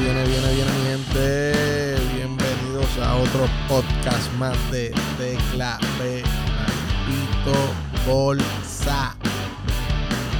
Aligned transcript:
Viene, 0.00 0.24
viene, 0.24 0.54
viene, 0.54 0.72
mi 0.72 0.84
gente. 0.86 1.94
Bienvenidos 2.14 2.96
a 3.02 3.14
otro 3.14 3.46
podcast 3.68 4.32
más 4.38 4.56
de 4.70 4.90
Tecla 5.18 5.78
B. 5.98 6.22
Maldito 6.56 7.74
Bolsa. 8.06 9.14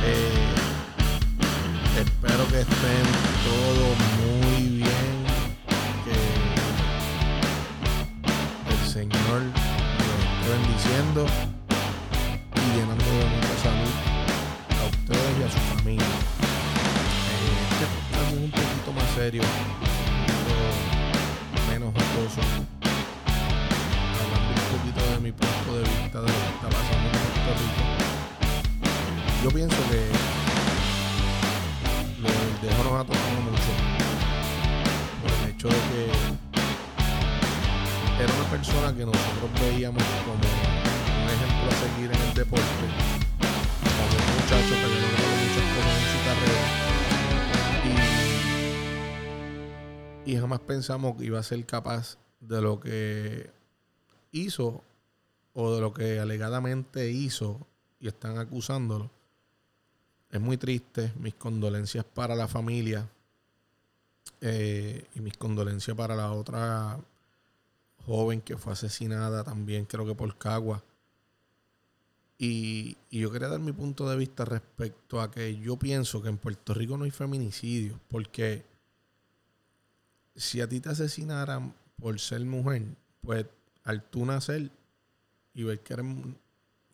Eh, 0.07 0.49
espero 2.01 2.49
que 2.49 2.61
estén 2.61 3.07
todos 3.45 3.95
muy 4.25 4.63
bien. 4.79 5.17
Que 6.07 6.17
el 8.73 8.81
Señor 8.91 9.43
los 9.99 10.49
bendiciendo 10.49 11.27
y 12.57 12.59
llenando 12.75 13.05
de 13.05 13.27
mucha 13.27 13.55
salud 13.63 13.95
a 14.81 14.83
ustedes 14.87 15.33
y 15.39 15.43
a 15.43 15.51
su 15.51 15.59
familia. 15.77 16.32
Serio, 19.23 19.43
menos 21.71 21.95
jocoso, 21.95 22.43
hablando 24.19 24.51
un 24.51 24.67
poquito 24.75 25.01
de 25.13 25.19
mi 25.21 25.31
punto 25.31 25.77
de 25.79 25.83
vista 25.87 26.19
de 26.23 26.27
lo 26.27 26.35
que 26.43 26.51
está 26.59 26.67
pasando 26.67 27.07
en 27.07 27.15
Puerto 27.23 27.51
Rico. 27.63 27.83
Yo 29.45 29.51
pienso 29.51 29.79
que 29.91 30.01
lo 32.19 32.29
del 32.35 32.55
dejo 32.67 32.83
nos 32.83 32.95
ha 32.99 33.05
tocado 33.07 33.39
mucho 33.47 33.73
por 35.23 35.31
el 35.31 35.43
hecho 35.55 35.69
de 35.69 35.81
que 35.87 36.03
era 38.25 38.33
una 38.35 38.49
persona 38.51 38.91
que 38.91 39.07
nosotros 39.07 39.49
veíamos 39.61 40.03
como 40.27 40.35
un 40.35 41.29
ejemplo 41.31 41.71
a 41.71 41.75
seguir 41.79 42.11
en 42.11 42.21
el 42.27 42.35
deporte, 42.35 42.85
como 43.87 44.15
un 44.19 44.27
muchacho 44.35 44.75
que 44.75 44.87
logrado 44.99 45.31
muchas 45.47 45.67
cosas 45.79 45.95
en 45.95 46.11
su 46.11 46.19
carrera 46.27 46.82
y, 50.25 50.37
jamás 50.37 50.61
pensamos 50.61 51.17
que 51.17 51.25
iba 51.25 51.39
a 51.39 51.43
ser 51.43 51.65
capaz 51.67 52.19
de 52.41 52.61
lo 52.61 52.81
que 52.81 53.51
hizo 54.33 54.83
o 55.55 55.75
de 55.75 55.81
lo 55.81 55.93
que 55.93 56.19
alegadamente 56.19 57.11
hizo 57.11 57.67
y 58.01 58.09
están 58.09 58.39
acusándolo. 58.39 59.11
Es 60.31 60.41
muy 60.41 60.57
triste. 60.57 61.13
Mis 61.19 61.35
condolencias 61.35 62.05
para 62.05 62.35
la 62.35 62.49
familia 62.49 63.09
eh, 64.41 65.07
y 65.15 65.21
mis 65.21 65.37
condolencias 65.37 65.97
para 65.97 66.17
la 66.17 66.33
otra 66.33 66.99
joven 68.07 68.41
que 68.41 68.57
fue 68.57 68.73
asesinada 68.73 69.45
también, 69.45 69.85
creo 69.85 70.07
que 70.07 70.15
por 70.15 70.37
Cagua. 70.37 70.83
Y, 72.39 72.97
y 73.11 73.21
yo 73.21 73.31
quería 73.31 73.49
dar 73.49 73.61
mi 73.61 73.73
punto 73.73 74.09
de 74.09 74.17
vista 74.17 74.45
respecto 74.45 75.21
a 75.21 75.31
que 75.31 75.57
yo 75.59 75.77
pienso 75.77 76.23
que 76.23 76.29
en 76.29 76.39
Puerto 76.39 76.75
Rico 76.75 76.97
no 76.97 77.05
hay 77.05 77.13
feminicidio, 77.13 78.01
porque 78.09 78.65
si 80.35 80.61
a 80.61 80.69
ti 80.69 80.81
te 80.81 80.91
asesinaran 80.91 81.75
por 81.97 82.19
ser 82.21 82.45
mujer, 82.45 82.83
pues 83.21 83.47
al 83.85 84.03
tú 84.03 84.25
nacer 84.25 84.71
y 85.55 85.63
ver 85.65 85.81
que 85.81 85.95
eres 85.95 86.07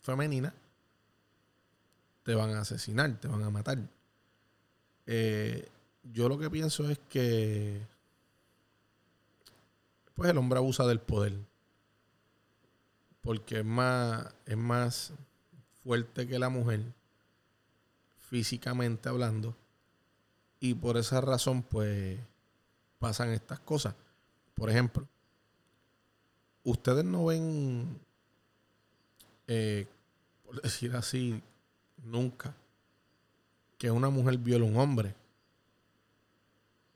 femenina, 0.00 0.54
te 2.22 2.34
van 2.34 2.50
a 2.50 2.60
asesinar, 2.60 3.18
te 3.20 3.28
van 3.28 3.42
a 3.42 3.50
matar. 3.50 3.78
Eh, 5.06 5.68
yo 6.12 6.28
lo 6.28 6.38
que 6.38 6.50
pienso 6.50 6.88
es 6.90 6.98
que 7.08 7.80
pues 10.18 10.30
el 10.30 10.38
hombre 10.38 10.58
abusa 10.58 10.84
del 10.84 10.98
poder. 10.98 11.32
Porque 13.20 13.60
es 13.60 13.64
más, 13.64 14.26
es 14.46 14.56
más 14.56 15.12
fuerte 15.84 16.26
que 16.26 16.40
la 16.40 16.48
mujer, 16.48 16.80
físicamente 18.28 19.08
hablando. 19.08 19.54
Y 20.58 20.74
por 20.74 20.96
esa 20.96 21.20
razón, 21.20 21.62
pues, 21.62 22.18
pasan 22.98 23.30
estas 23.30 23.60
cosas. 23.60 23.94
Por 24.54 24.70
ejemplo, 24.70 25.06
ustedes 26.64 27.04
no 27.04 27.26
ven, 27.26 27.98
eh, 29.46 29.86
por 30.44 30.60
decir 30.60 30.94
así, 30.96 31.42
nunca, 32.04 32.54
que 33.78 33.90
una 33.90 34.10
mujer 34.10 34.38
viola 34.38 34.66
a 34.66 34.68
un 34.68 34.76
hombre. 34.76 35.14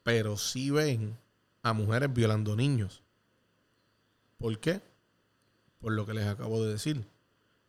Pero 0.03 0.37
sí 0.37 0.71
ven 0.71 1.17
a 1.63 1.73
mujeres 1.73 2.13
violando 2.13 2.57
niños. 2.57 3.03
¿Por 4.39 4.59
qué? 4.59 4.81
Por 5.81 5.93
lo 5.93 6.05
que 6.05 6.15
les 6.15 6.27
acabo 6.27 6.65
de 6.65 6.73
decir. 6.73 7.07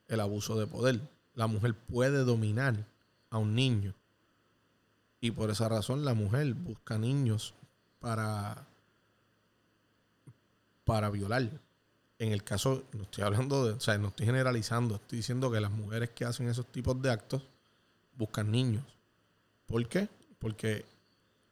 El 0.08 0.20
abuso 0.20 0.58
de 0.60 0.66
poder. 0.66 1.00
La 1.36 1.46
mujer 1.46 1.76
puede 1.76 2.24
dominar 2.24 2.88
a 3.30 3.38
un 3.38 3.54
niño. 3.54 3.94
Y 5.22 5.32
por 5.32 5.52
esa 5.52 5.70
razón 5.70 6.04
la 6.04 6.16
mujer 6.16 6.54
busca 6.56 6.98
niños 6.98 7.54
para, 8.04 8.68
para 10.84 11.10
violar. 11.10 11.50
En 12.20 12.34
el 12.34 12.44
caso, 12.44 12.84
no 12.92 13.04
estoy 13.04 13.24
hablando 13.24 13.66
de, 13.66 13.74
o 13.76 13.80
sea, 13.80 13.98
no 13.98 14.10
estoy 14.10 14.26
generalizando, 14.26 14.96
estoy 14.96 15.20
diciendo 15.20 15.50
que 15.50 15.62
las 15.62 15.72
mujeres 15.72 16.10
que 16.10 16.26
hacen 16.26 16.50
esos 16.50 16.66
tipos 16.66 17.02
de 17.02 17.12
actos 17.12 17.44
buscan 18.18 18.52
niños. 18.52 18.84
¿Por 19.68 19.88
qué? 19.88 20.10
Porque 20.38 20.86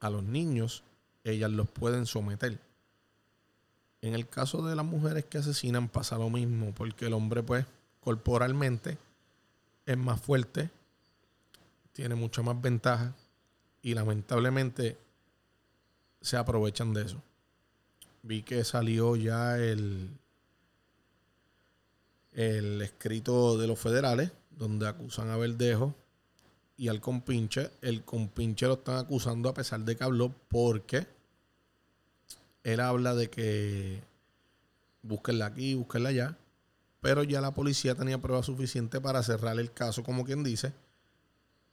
a 0.02 0.10
los 0.10 0.24
niños 0.24 0.84
ellas 1.24 1.50
los 1.50 1.70
pueden 1.70 2.06
someter. 2.06 2.60
En 4.02 4.14
el 4.14 4.28
caso 4.28 4.62
de 4.62 4.76
las 4.76 4.86
mujeres 4.86 5.24
que 5.24 5.38
asesinan 5.38 5.88
pasa 5.88 6.18
lo 6.18 6.30
mismo, 6.30 6.74
porque 6.74 7.06
el 7.06 7.14
hombre 7.14 7.44
pues 7.44 7.66
corporalmente 8.02 8.98
es 9.86 9.98
más 9.98 10.20
fuerte, 10.20 10.70
tiene 11.94 12.16
mucha 12.16 12.42
más 12.42 12.62
ventaja 12.62 13.14
y 13.82 13.94
lamentablemente 13.94 14.98
se 16.22 16.38
aprovechan 16.38 16.94
de 16.94 17.04
eso. 17.04 17.22
Vi 18.24 18.44
que 18.44 18.64
salió 18.64 19.16
ya 19.16 19.58
el, 19.58 20.10
el 22.34 22.82
escrito 22.82 23.58
de 23.58 23.68
los 23.68 23.80
federales 23.80 24.32
donde 24.52 24.88
acusan 24.88 25.30
a 25.30 25.38
Verdejo 25.38 25.96
y 26.78 26.88
al 26.88 27.02
compinche. 27.02 27.72
El 27.82 28.04
compinche 28.04 28.68
lo 28.68 28.74
están 28.74 28.98
acusando 28.98 29.50
a 29.50 29.54
pesar 29.54 29.82
de 29.82 29.96
que 29.96 30.04
habló 30.04 30.34
porque 30.48 31.08
él 32.64 32.80
habla 32.80 33.16
de 33.16 33.30
que 33.30 34.04
búsquenla 35.02 35.48
aquí, 35.48 35.74
búsquenla 35.74 36.10
allá, 36.10 36.38
pero 37.02 37.24
ya 37.24 37.42
la 37.42 37.56
policía 37.56 37.96
tenía 37.96 38.22
prueba 38.22 38.44
suficiente 38.44 39.02
para 39.02 39.24
cerrar 39.24 39.60
el 39.60 39.74
caso, 39.74 40.04
como 40.04 40.24
quien 40.24 40.44
dice, 40.44 40.74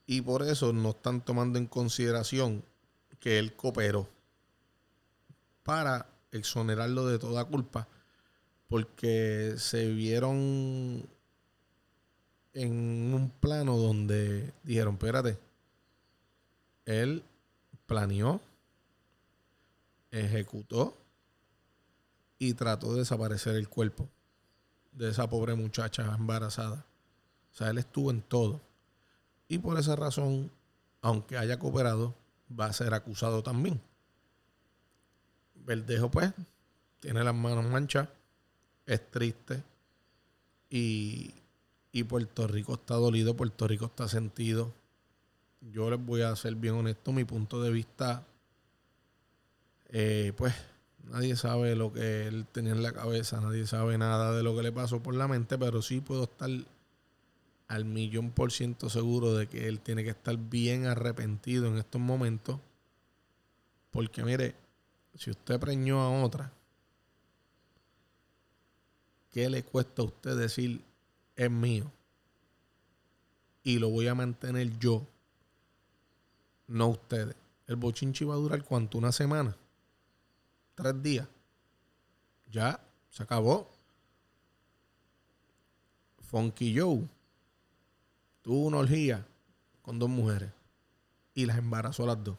y 0.07 0.21
por 0.21 0.41
eso 0.41 0.73
no 0.73 0.89
están 0.89 1.21
tomando 1.21 1.59
en 1.59 1.67
consideración 1.67 2.63
que 3.19 3.37
él 3.37 3.53
cooperó 3.53 4.09
para 5.69 6.07
exonerarlo 6.31 7.05
de 7.05 7.19
toda 7.19 7.45
culpa, 7.45 7.87
porque 8.69 9.53
se 9.59 9.85
vieron 9.91 11.07
en 12.53 13.13
un 13.13 13.31
plano 13.39 13.77
donde 13.77 14.51
dijeron, 14.63 14.95
espérate, 14.95 15.37
él 16.85 17.23
planeó, 17.85 18.41
ejecutó 20.09 20.97
y 22.39 22.55
trató 22.55 22.93
de 22.93 23.01
desaparecer 23.01 23.55
el 23.55 23.69
cuerpo 23.69 24.09
de 24.91 25.11
esa 25.11 25.29
pobre 25.29 25.53
muchacha 25.53 26.15
embarazada. 26.15 26.83
O 27.53 27.55
sea, 27.55 27.69
él 27.69 27.77
estuvo 27.77 28.09
en 28.09 28.23
todo. 28.23 28.59
Y 29.47 29.59
por 29.59 29.77
esa 29.77 29.95
razón, 29.95 30.49
aunque 31.03 31.37
haya 31.37 31.59
cooperado, 31.59 32.15
va 32.59 32.65
a 32.65 32.73
ser 32.73 32.95
acusado 32.95 33.43
también. 33.43 33.79
Verdejo, 35.65 36.09
pues, 36.09 36.31
tiene 36.99 37.23
las 37.23 37.35
manos 37.35 37.65
manchas, 37.65 38.07
es 38.85 39.09
triste 39.11 39.63
y, 40.69 41.33
y 41.91 42.03
Puerto 42.03 42.47
Rico 42.47 42.73
está 42.73 42.95
dolido, 42.95 43.35
Puerto 43.35 43.67
Rico 43.67 43.85
está 43.85 44.07
sentido. 44.07 44.73
Yo 45.61 45.89
les 45.89 46.03
voy 46.03 46.21
a 46.21 46.35
ser 46.35 46.55
bien 46.55 46.75
honesto, 46.75 47.11
mi 47.11 47.25
punto 47.25 47.61
de 47.61 47.71
vista, 47.71 48.25
eh, 49.89 50.33
pues 50.37 50.53
nadie 51.03 51.35
sabe 51.35 51.75
lo 51.75 51.91
que 51.91 52.27
él 52.27 52.45
tenía 52.51 52.71
en 52.71 52.83
la 52.83 52.93
cabeza, 52.93 53.41
nadie 53.41 53.67
sabe 53.67 53.97
nada 53.97 54.33
de 54.33 54.43
lo 54.43 54.55
que 54.55 54.63
le 54.63 54.71
pasó 54.71 55.01
por 55.01 55.15
la 55.15 55.27
mente, 55.27 55.57
pero 55.57 55.81
sí 55.81 55.99
puedo 55.99 56.23
estar 56.23 56.49
al 57.67 57.85
millón 57.85 58.31
por 58.31 58.51
ciento 58.51 58.89
seguro 58.89 59.35
de 59.35 59.47
que 59.47 59.67
él 59.67 59.79
tiene 59.79 60.03
que 60.03 60.09
estar 60.11 60.37
bien 60.37 60.85
arrepentido 60.87 61.67
en 61.67 61.77
estos 61.77 62.01
momentos. 62.01 62.59
Porque 63.91 64.23
mire, 64.23 64.55
si 65.19 65.31
usted 65.31 65.59
preñó 65.59 65.99
a 65.99 66.23
otra, 66.23 66.49
¿qué 69.31 69.49
le 69.49 69.63
cuesta 69.63 70.01
a 70.01 70.05
usted 70.05 70.37
decir 70.37 70.81
es 71.35 71.51
mío? 71.51 71.91
Y 73.61 73.79
lo 73.79 73.89
voy 73.89 74.07
a 74.07 74.15
mantener 74.15 74.79
yo, 74.79 75.05
no 76.67 76.87
ustedes. 76.87 77.35
El 77.67 77.75
bochinchi 77.75 78.23
va 78.23 78.35
a 78.35 78.37
durar 78.37 78.63
cuánto? 78.63 78.97
Una 78.97 79.11
semana, 79.11 79.53
tres 80.75 81.03
días. 81.03 81.27
Ya, 82.49 82.79
se 83.09 83.21
acabó. 83.21 83.69
Funky 86.29 86.79
Joe 86.79 87.05
tuvo 88.41 88.67
una 88.67 88.77
orgía 88.77 89.27
con 89.81 89.99
dos 89.99 90.09
mujeres 90.09 90.49
y 91.33 91.45
las 91.45 91.57
embarazó 91.57 92.05
las 92.05 92.23
dos. 92.23 92.37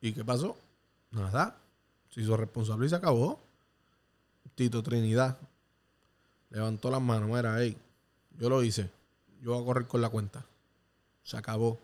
¿Y 0.00 0.12
qué 0.12 0.24
pasó? 0.24 0.56
Nada. 1.10 1.56
Se 2.10 2.20
hizo 2.20 2.36
responsable 2.36 2.86
y 2.86 2.88
se 2.88 2.96
acabó. 2.96 3.40
Tito 4.54 4.82
Trinidad 4.82 5.38
levantó 6.50 6.90
las 6.90 7.00
manos. 7.00 7.38
Era, 7.38 7.60
hey, 7.60 7.76
yo 8.38 8.48
lo 8.48 8.62
hice. 8.62 8.90
Yo 9.40 9.52
voy 9.52 9.62
a 9.62 9.64
correr 9.64 9.86
con 9.86 10.00
la 10.00 10.10
cuenta. 10.10 10.44
Se 11.22 11.36
acabó. 11.36 11.78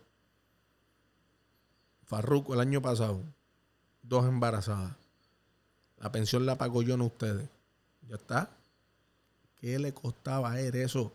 Farruco 2.05 2.55
el 2.55 2.61
año 2.61 2.82
pasado. 2.82 3.20
Dos 4.02 4.26
embarazadas. 4.26 4.94
La 5.99 6.12
pensión 6.12 6.44
la 6.46 6.56
pago 6.58 6.82
yo, 6.82 6.96
no 6.96 7.06
ustedes. 7.06 7.49
Ya 8.08 8.17
está. 8.17 8.50
¿Qué 9.61 9.78
le 9.78 9.94
costaba 9.94 10.52
a 10.52 10.61
él 10.61 10.75
eso? 10.76 11.12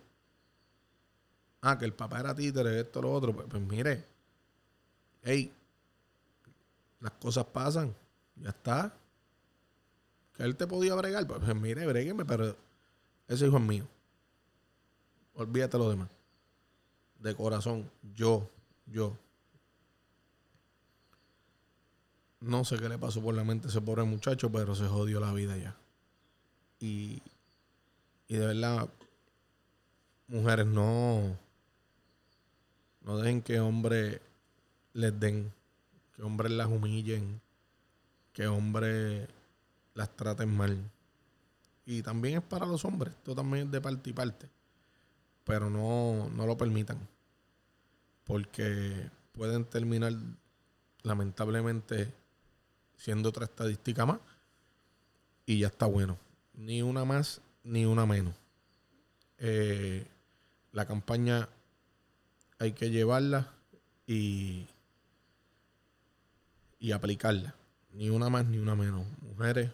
Ah, 1.62 1.78
que 1.78 1.86
el 1.86 1.94
papá 1.94 2.20
era 2.20 2.34
títere, 2.34 2.80
esto, 2.80 3.02
lo 3.02 3.12
otro. 3.14 3.34
Pues, 3.34 3.48
pues 3.48 3.62
mire, 3.62 4.04
hey, 5.22 5.54
las 7.00 7.12
cosas 7.14 7.46
pasan. 7.46 7.96
Ya 8.36 8.50
está. 8.50 8.94
Que 10.36 10.44
él 10.44 10.56
te 10.56 10.68
podía 10.68 10.96
bregar. 10.96 11.26
Pues, 11.28 11.40
pues 11.40 11.56
mire, 11.56 11.86
bregueme, 11.86 12.26
pero 12.26 12.56
ese 13.28 13.48
hijo 13.48 13.58
es 13.58 13.64
mío. 13.64 13.88
Olvídate 15.36 15.78
lo 15.78 15.90
demás. 15.90 16.10
De 17.20 17.36
corazón, 17.36 17.90
yo, 18.16 18.50
yo. 18.88 19.18
No 22.40 22.66
sé 22.66 22.80
qué 22.80 22.90
le 22.90 22.98
pasó 22.98 23.22
por 23.22 23.36
la 23.36 23.44
mente 23.44 23.68
a 23.68 23.70
ese 23.70 23.82
pobre 23.82 24.04
muchacho, 24.04 24.52
pero 24.52 24.74
se 24.76 24.88
jodió 24.88 25.20
la 25.20 25.32
vida 25.32 25.56
ya. 25.58 25.76
Y, 26.80 27.22
y 28.28 28.36
de 28.36 28.48
verdad, 28.48 28.90
mujeres, 30.28 30.66
no, 30.66 31.38
no 33.02 33.18
dejen 33.18 33.42
que 33.42 33.60
hombres 33.60 34.20
les 34.94 35.20
den, 35.20 35.54
que 36.16 36.24
hombres 36.24 36.52
las 36.52 36.68
humillen, 36.68 37.42
que 38.34 38.48
hombres 38.48 39.28
las 39.94 40.16
traten 40.16 40.56
mal. 40.56 40.78
Y 41.86 42.02
también 42.02 42.38
es 42.38 42.44
para 42.44 42.66
los 42.66 42.86
hombres, 42.86 43.14
esto 43.14 43.36
también 43.36 43.66
es 43.66 43.72
de 43.72 43.82
parte 43.82 44.10
y 44.10 44.14
parte. 44.14 44.50
Pero 45.44 45.70
no, 45.70 46.30
no 46.30 46.46
lo 46.46 46.58
permitan. 46.58 46.98
Porque 48.24 49.10
pueden 49.34 49.66
terminar, 49.66 50.14
lamentablemente, 51.02 52.14
siendo 52.96 53.30
otra 53.30 53.46
estadística 53.46 54.06
más. 54.06 54.20
Y 55.46 55.60
ya 55.60 55.68
está 55.68 55.88
bueno. 55.88 56.18
Ni 56.54 56.82
una 56.82 57.04
más, 57.04 57.42
ni 57.64 57.86
una 57.86 58.06
menos. 58.06 58.36
Eh, 59.40 60.08
la 60.72 60.86
campaña 60.86 61.50
hay 62.60 62.74
que 62.74 62.92
llevarla 62.92 63.52
y, 64.06 64.68
y 66.80 66.92
aplicarla. 66.92 67.56
Ni 67.94 68.10
una 68.10 68.30
más 68.30 68.46
ni 68.46 68.58
una 68.58 68.76
menos. 68.76 69.06
Mujeres, 69.22 69.70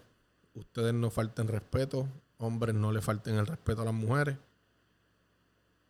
ustedes 0.56 0.94
no 0.94 1.10
falten 1.10 1.48
respeto. 1.48 2.08
Hombres, 2.40 2.76
no 2.76 2.92
le 2.92 3.02
falten 3.02 3.36
el 3.36 3.48
respeto 3.48 3.82
a 3.82 3.86
las 3.86 3.94
mujeres. 3.94 4.38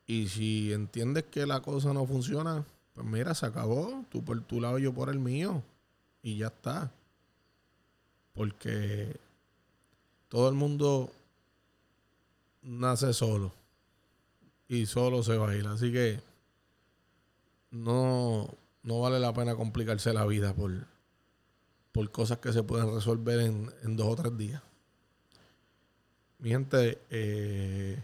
Y 0.06 0.30
si 0.30 0.72
entiendes 0.72 1.26
que 1.26 1.46
la 1.46 1.62
cosa 1.62 1.94
no 1.94 2.06
funciona, 2.06 2.66
pues 2.94 3.06
mira, 3.06 3.34
se 3.34 3.46
acabó. 3.46 4.06
Tú 4.10 4.24
por 4.24 4.40
tu 4.42 4.62
lado, 4.62 4.80
yo 4.80 4.94
por 4.94 5.10
el 5.10 5.20
mío. 5.20 5.64
Y 6.22 6.38
ya 6.38 6.48
está. 6.48 6.92
Porque 8.34 9.16
todo 10.30 10.50
el 10.50 10.56
mundo 10.56 11.12
nace 12.62 13.14
solo. 13.14 13.52
Y 14.68 14.86
solo 14.86 15.24
se 15.24 15.38
va 15.38 15.50
a 15.50 15.56
ir. 15.56 15.68
Así 15.68 15.92
que 15.92 16.22
no, 17.72 18.48
no 18.84 19.00
vale 19.02 19.20
la 19.20 19.34
pena 19.34 19.56
complicarse 19.56 20.14
la 20.14 20.26
vida 20.26 20.54
por, 20.54 20.72
por 21.98 22.12
cosas 22.12 22.38
que 22.38 22.54
se 22.54 22.62
pueden 22.62 22.94
resolver 22.94 23.40
en, 23.40 23.96
dos 23.96 24.06
o 24.06 24.16
tres 24.16 24.38
días. 24.38 24.62
Mi 26.38 26.52
gente, 26.52 27.02
eh, 27.10 28.04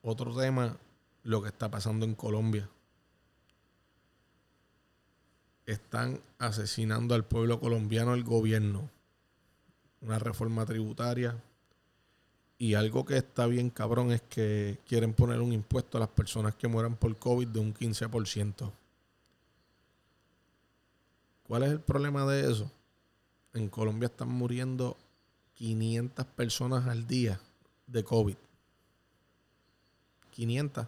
otro 0.00 0.34
tema, 0.34 0.74
lo 1.22 1.42
que 1.42 1.48
está 1.48 1.70
pasando 1.70 2.06
en 2.06 2.14
Colombia. 2.14 2.66
Están 5.66 6.18
asesinando 6.38 7.14
al 7.14 7.26
pueblo 7.26 7.60
colombiano, 7.60 8.14
el 8.14 8.24
gobierno. 8.24 8.88
Una 10.00 10.18
reforma 10.18 10.64
tributaria. 10.64 11.36
Y 12.56 12.72
algo 12.72 13.04
que 13.04 13.18
está 13.18 13.46
bien 13.46 13.68
cabrón 13.68 14.12
es 14.12 14.22
que 14.22 14.78
quieren 14.86 15.12
poner 15.12 15.42
un 15.42 15.52
impuesto 15.52 15.98
a 15.98 16.00
las 16.00 16.08
personas 16.08 16.54
que 16.54 16.68
mueran 16.68 16.96
por 16.96 17.14
COVID 17.18 17.48
de 17.48 17.60
un 17.60 17.74
15%. 17.74 18.72
¿Cuál 21.46 21.62
es 21.62 21.70
el 21.70 21.80
problema 21.80 22.26
de 22.26 22.50
eso? 22.50 22.70
En 23.54 23.68
Colombia 23.68 24.06
están 24.06 24.28
muriendo 24.28 24.96
500 25.54 26.26
personas 26.26 26.86
al 26.86 27.06
día 27.06 27.40
de 27.86 28.02
COVID. 28.02 28.36
500. 30.32 30.86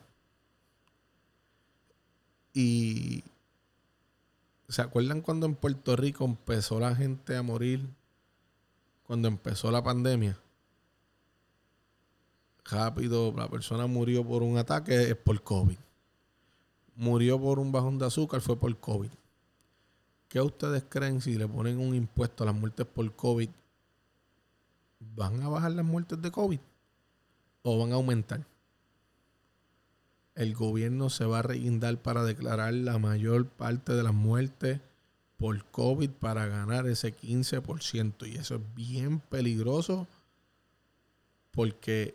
Y 2.53 3.23
¿se 4.69 4.83
acuerdan 4.83 5.21
cuando 5.21 5.47
en 5.47 5.55
Puerto 5.55 5.95
Rico 5.95 6.25
empezó 6.25 6.81
la 6.81 6.95
gente 6.95 7.37
a 7.37 7.43
morir? 7.43 7.89
Cuando 9.07 9.29
empezó 9.29 9.71
la 9.71 9.83
pandemia. 9.83 10.39
Rápido, 12.65 13.33
la 13.35 13.49
persona 13.49 13.87
murió 13.87 14.27
por 14.27 14.43
un 14.43 14.59
ataque, 14.59 15.11
es 15.11 15.17
por 15.17 15.41
COVID. 15.43 15.79
Murió 16.97 17.41
por 17.41 17.61
un 17.61 17.73
bajón 17.73 17.99
de 17.99 18.07
azúcar, 18.07 18.41
fue 18.41 18.57
por 18.57 18.77
COVID. 18.77 19.11
¿Qué 20.29 20.41
ustedes 20.43 20.85
creen 20.89 21.23
si 21.23 21.35
le 21.37 21.49
ponen 21.49 21.79
un 21.79 21.95
impuesto 21.95 22.45
a 22.45 22.47
las 22.47 22.55
muertes 22.55 22.87
por 22.87 23.11
COVID? 23.15 23.49
¿Van 25.01 25.43
a 25.43 25.49
bajar 25.49 25.73
las 25.73 25.85
muertes 25.85 26.21
de 26.21 26.31
COVID? 26.31 26.61
¿O 27.63 27.79
van 27.79 27.93
a 27.93 27.97
aumentar? 27.97 28.45
El 30.35 30.55
gobierno 30.55 31.09
se 31.09 31.25
va 31.25 31.41
a 31.41 31.43
reindar 31.43 31.97
para 31.99 32.25
declarar 32.25 32.75
la 32.75 32.99
mayor 32.99 33.47
parte 33.47 33.95
de 33.95 34.03
las 34.03 34.15
muertes 34.15 34.81
por 35.39 35.65
COVID 35.65 36.11
para 36.11 36.47
ganar 36.47 36.87
ese 36.87 37.17
15%. 37.17 38.29
Y 38.29 38.37
eso 38.37 38.57
es 38.57 38.75
bien 38.75 39.21
peligroso 39.21 40.07
porque 41.53 42.15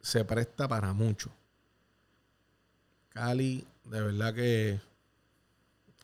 se 0.00 0.24
presta 0.24 0.68
para 0.68 0.92
mucho. 0.92 1.30
Cali, 3.08 3.66
de 3.84 4.00
verdad 4.02 4.34
que 4.34 4.80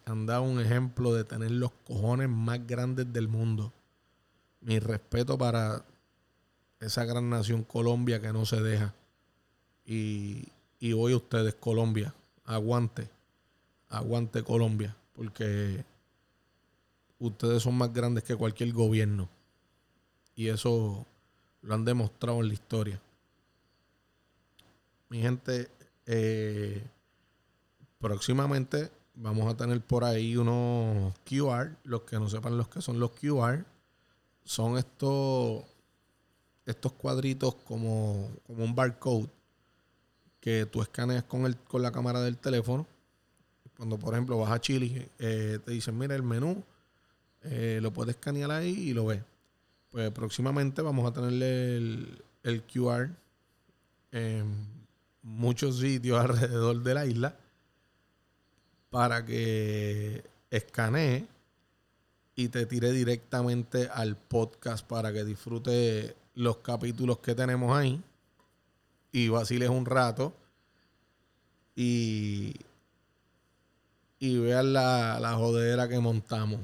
han 0.04 0.26
dado 0.26 0.42
un 0.42 0.60
ejemplo 0.60 1.14
de 1.14 1.24
tener 1.24 1.50
los 1.50 1.70
cojones 1.86 2.28
más 2.28 2.66
grandes 2.66 3.12
del 3.12 3.28
mundo. 3.28 3.72
Mi 4.60 4.78
respeto 4.78 5.38
para 5.38 5.84
esa 6.80 7.04
gran 7.04 7.30
nación 7.30 7.64
Colombia 7.64 8.20
que 8.20 8.32
no 8.32 8.44
se 8.46 8.60
deja. 8.60 8.94
Y, 9.84 10.48
y 10.78 10.92
hoy 10.92 11.14
ustedes, 11.14 11.54
Colombia, 11.54 12.14
aguante, 12.44 13.08
aguante 13.88 14.42
Colombia, 14.42 14.96
porque 15.14 15.84
ustedes 17.18 17.62
son 17.62 17.76
más 17.76 17.92
grandes 17.92 18.24
que 18.24 18.36
cualquier 18.36 18.72
gobierno. 18.72 19.28
Y 20.34 20.48
eso 20.48 21.06
lo 21.62 21.74
han 21.74 21.84
demostrado 21.84 22.40
en 22.40 22.48
la 22.48 22.54
historia. 22.54 23.00
Mi 25.08 25.20
gente, 25.20 25.68
eh, 26.06 26.82
próximamente 27.98 28.90
vamos 29.20 29.52
a 29.52 29.56
tener 29.56 29.80
por 29.80 30.04
ahí 30.04 30.36
unos 30.36 31.14
QR. 31.28 31.76
Los 31.84 32.02
que 32.02 32.18
no 32.18 32.28
sepan 32.28 32.56
los 32.56 32.68
que 32.68 32.80
son 32.80 32.98
los 32.98 33.12
QR, 33.12 33.64
son 34.44 34.78
estos, 34.78 35.64
estos 36.66 36.92
cuadritos 36.92 37.54
como, 37.54 38.30
como 38.46 38.64
un 38.64 38.74
barcode 38.74 39.28
que 40.40 40.66
tú 40.66 40.80
escaneas 40.82 41.24
con, 41.24 41.44
el, 41.44 41.56
con 41.56 41.82
la 41.82 41.92
cámara 41.92 42.20
del 42.20 42.38
teléfono. 42.38 42.86
Cuando, 43.76 43.98
por 43.98 44.14
ejemplo, 44.14 44.38
vas 44.38 44.50
a 44.50 44.60
Chile, 44.60 45.10
eh, 45.18 45.58
te 45.64 45.70
dicen, 45.70 45.96
mira 45.96 46.14
el 46.14 46.22
menú, 46.22 46.62
eh, 47.42 47.78
lo 47.80 47.92
puedes 47.92 48.16
escanear 48.16 48.50
ahí 48.50 48.90
y 48.90 48.94
lo 48.94 49.06
ves. 49.06 49.22
Pues 49.90 50.10
próximamente 50.12 50.82
vamos 50.82 51.08
a 51.08 51.12
tenerle 51.12 51.76
el, 51.76 52.24
el 52.42 52.62
QR 52.62 53.10
en 54.12 54.66
muchos 55.22 55.78
sitios 55.78 56.18
alrededor 56.20 56.82
de 56.82 56.94
la 56.94 57.06
isla 57.06 57.36
para 58.90 59.24
que 59.24 60.24
escanee 60.50 61.26
y 62.34 62.48
te 62.48 62.66
tire 62.66 62.92
directamente 62.92 63.88
al 63.92 64.16
podcast 64.16 64.86
para 64.86 65.12
que 65.12 65.24
disfrute 65.24 66.16
los 66.34 66.58
capítulos 66.58 67.18
que 67.18 67.34
tenemos 67.34 67.76
ahí 67.76 68.02
y 69.12 69.28
vaciles 69.28 69.68
un 69.68 69.86
rato 69.86 70.32
y, 71.76 72.54
y 74.18 74.38
vean 74.38 74.72
la, 74.72 75.18
la 75.20 75.34
jodera 75.34 75.88
que 75.88 75.98
montamos. 75.98 76.60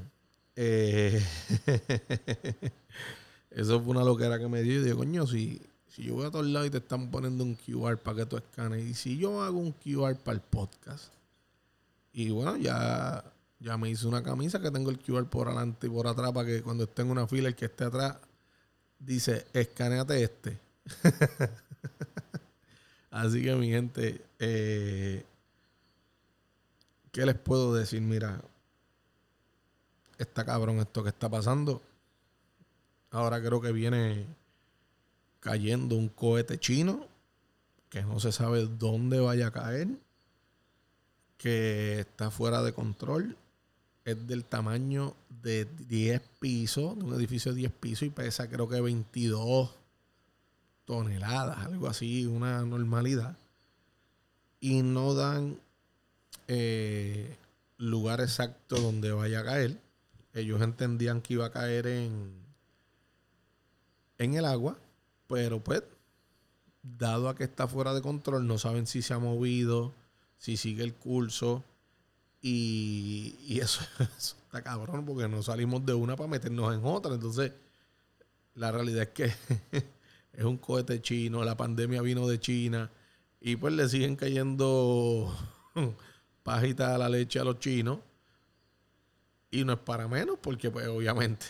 Eh, 0.57 1.23
eso 3.51 3.81
fue 3.81 3.91
una 3.91 4.05
loquera 4.05 4.39
que 4.39 4.49
me 4.49 4.63
dio 4.63 4.81
y 4.81 4.85
digo, 4.85 4.99
coño, 4.99 5.27
si, 5.27 5.61
si 5.89 6.05
yo 6.05 6.15
voy 6.15 6.27
a 6.27 6.31
todos 6.31 6.47
lados 6.47 6.69
y 6.69 6.71
te 6.71 6.79
están 6.79 7.11
poniendo 7.11 7.45
un 7.45 7.55
QR 7.55 7.99
para 7.99 8.19
que 8.19 8.27
tú 8.27 8.37
escanes, 8.37 8.85
y 8.85 8.95
si 8.95 9.17
yo 9.19 9.43
hago 9.43 9.59
un 9.59 9.73
QR 9.73 10.17
para 10.17 10.37
el 10.37 10.41
podcast, 10.43 11.13
y 12.17 12.31
bueno, 12.31 12.57
ya 12.57 13.23
Ya 13.61 13.77
me 13.77 13.91
hice 13.91 14.07
una 14.07 14.23
camisa 14.23 14.59
que 14.61 14.71
tengo 14.71 14.91
el 14.91 14.99
QR 14.99 15.29
por 15.29 15.49
adelante 15.49 15.87
y 15.87 15.91
por 15.91 16.07
atrás 16.07 16.33
para 16.33 16.47
que 16.47 16.63
cuando 16.63 16.85
esté 16.85 17.03
en 17.03 17.11
una 17.11 17.27
fila 17.27 17.49
el 17.49 17.55
que 17.55 17.67
esté 17.67 17.85
atrás 17.85 18.17
dice, 18.99 19.47
escaneate 19.53 20.23
este. 20.23 20.59
Así 23.11 23.43
que 23.43 23.55
mi 23.55 23.69
gente, 23.69 24.25
eh, 24.39 25.25
¿qué 27.13 27.27
les 27.27 27.37
puedo 27.37 27.75
decir? 27.75 28.01
Mira, 28.01 28.41
está 30.19 30.45
cabrón 30.45 30.79
esto 30.79 31.03
que 31.03 31.11
está 31.11 31.29
pasando. 31.29 31.83
Ahora 33.11 33.41
creo 33.43 33.61
que 33.61 33.73
viene 33.73 34.27
cayendo 35.41 35.97
un 35.97 36.09
cohete 36.09 36.59
chino 36.59 37.09
que 37.91 38.03
no 38.03 38.21
se 38.21 38.33
sabe 38.33 38.67
dónde 38.67 39.21
vaya 39.21 39.49
a 39.49 39.51
caer, 39.53 39.89
que 41.37 42.01
está 42.01 42.31
fuera 42.31 42.63
de 42.63 42.73
control, 42.73 43.37
es 44.05 44.27
del 44.27 44.45
tamaño 44.45 45.15
de 45.43 45.65
10 45.65 46.23
pisos, 46.39 46.99
de 46.99 47.05
un 47.05 47.15
edificio 47.15 47.53
de 47.53 47.59
10 47.59 47.73
pisos 47.73 48.03
y 48.07 48.11
pesa 48.11 48.49
creo 48.49 48.69
que 48.69 48.81
22 48.81 49.71
toneladas, 50.85 51.59
algo 51.59 51.89
así, 51.89 52.25
una 52.27 52.63
normalidad. 52.63 53.37
Y 54.61 54.83
no 54.83 55.15
dan 55.15 55.59
eh, 56.49 57.37
lugar 57.79 58.21
exacto 58.21 58.77
donde 58.77 59.13
vaya 59.13 59.41
a 59.41 59.45
caer. 59.45 59.81
Ellos 60.33 60.63
entendían 60.63 61.21
que 61.21 61.35
iba 61.35 61.47
a 61.47 61.51
caer 61.51 61.87
en, 61.87 62.33
en 64.19 64.35
el 64.35 64.45
agua, 64.45 64.79
pero 65.27 65.61
pues, 65.61 65.83
dado 66.83 67.29
a 67.29 67.35
que 67.35 67.45
está 67.45 67.67
fuera 67.67 67.93
de 67.93 68.03
control, 68.03 68.47
no 68.47 68.59
saben 68.59 68.87
si 68.87 69.03
se 69.03 69.15
ha 69.15 69.19
movido, 69.19 69.93
si 70.39 70.57
sigue 70.57 70.83
el 70.83 70.95
curso. 70.95 71.65
Y, 72.43 73.35
eso, 73.61 73.83
eso, 74.17 74.37
está 74.45 74.63
cabrón 74.63 75.05
porque 75.05 75.29
no 75.29 75.43
salimos 75.43 75.85
de 75.85 75.95
una 75.95 76.17
para 76.17 76.29
meternos 76.29 76.75
en 76.75 76.85
otra. 76.85 77.15
Entonces, 77.15 77.53
la 78.55 78.73
realidad 78.73 79.03
es 79.03 79.09
que 79.11 79.25
es 80.33 80.45
un 80.45 80.59
cohete 80.59 81.01
chino, 81.01 81.45
la 81.45 81.57
pandemia 81.57 82.03
vino 82.03 82.27
de 82.29 82.41
China 82.41 82.91
y 83.41 83.57
pues 83.57 83.75
le 83.75 83.89
siguen 83.89 84.17
cayendo 84.17 85.35
pajitas 86.43 86.91
a 86.91 86.99
la 86.99 87.09
leche 87.09 87.39
a 87.39 87.45
los 87.45 87.59
chinos. 87.59 87.99
Y 89.51 89.65
no 89.65 89.75
es 89.75 89.79
para 89.79 90.09
menos 90.09 90.39
porque 90.41 90.71
pues 90.71 90.87
obviamente 90.89 91.47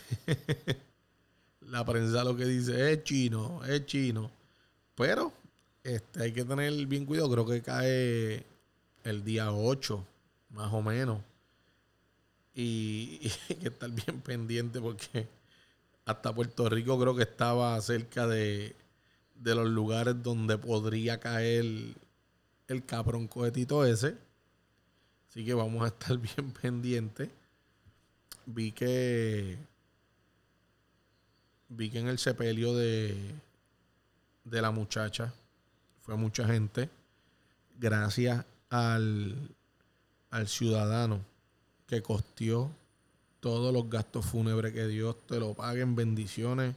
la 1.62 1.84
prensa 1.84 2.22
lo 2.24 2.36
que 2.36 2.44
dice 2.44 2.92
es 2.92 3.04
chino, 3.04 3.64
es 3.64 3.86
chino. 3.86 4.30
Pero 4.94 5.32
este, 5.82 6.22
hay 6.22 6.32
que 6.32 6.44
tener 6.44 6.86
bien 6.86 7.06
cuidado, 7.06 7.30
creo 7.30 7.46
que 7.46 7.62
cae 7.62 8.44
el 9.06 9.22
día 9.22 9.52
8, 9.52 10.04
más 10.50 10.72
o 10.72 10.82
menos. 10.82 11.20
Y, 12.58 13.30
hay 13.50 13.56
que 13.56 13.68
estar 13.68 13.90
bien 13.90 14.22
pendiente 14.22 14.80
porque 14.80 15.28
hasta 16.06 16.34
Puerto 16.34 16.70
Rico 16.70 16.98
creo 16.98 17.14
que 17.14 17.24
estaba 17.24 17.78
cerca 17.82 18.26
de, 18.26 18.74
los 19.42 19.68
lugares 19.68 20.22
donde 20.22 20.56
podría 20.56 21.20
caer 21.20 21.66
el 22.66 22.86
cabrón 22.86 23.28
cohetito 23.28 23.84
ese. 23.84 24.16
Así 25.28 25.44
que 25.44 25.52
vamos 25.52 25.84
a 25.84 25.88
estar 25.88 26.16
bien 26.34 26.50
pendientes. 26.50 27.28
Vi 28.46 28.72
que 28.72 29.58
vi 31.68 31.90
que 31.90 31.98
en 31.98 32.08
el 32.08 32.18
sepelio 32.18 32.74
de, 32.74 33.34
de 34.44 34.62
la 34.62 34.70
muchacha 34.70 35.30
fue 36.00 36.16
mucha 36.16 36.46
gente. 36.46 36.88
Gracias 37.78 38.46
al, 38.70 39.54
al 40.30 40.48
ciudadano 40.48 41.20
que 41.86 42.02
costeó 42.02 42.70
todos 43.40 43.72
los 43.72 43.88
gastos 43.88 44.26
fúnebres 44.26 44.72
que 44.72 44.86
Dios 44.86 45.16
te 45.26 45.38
lo 45.38 45.54
pague 45.54 45.82
en 45.82 45.94
bendiciones 45.94 46.74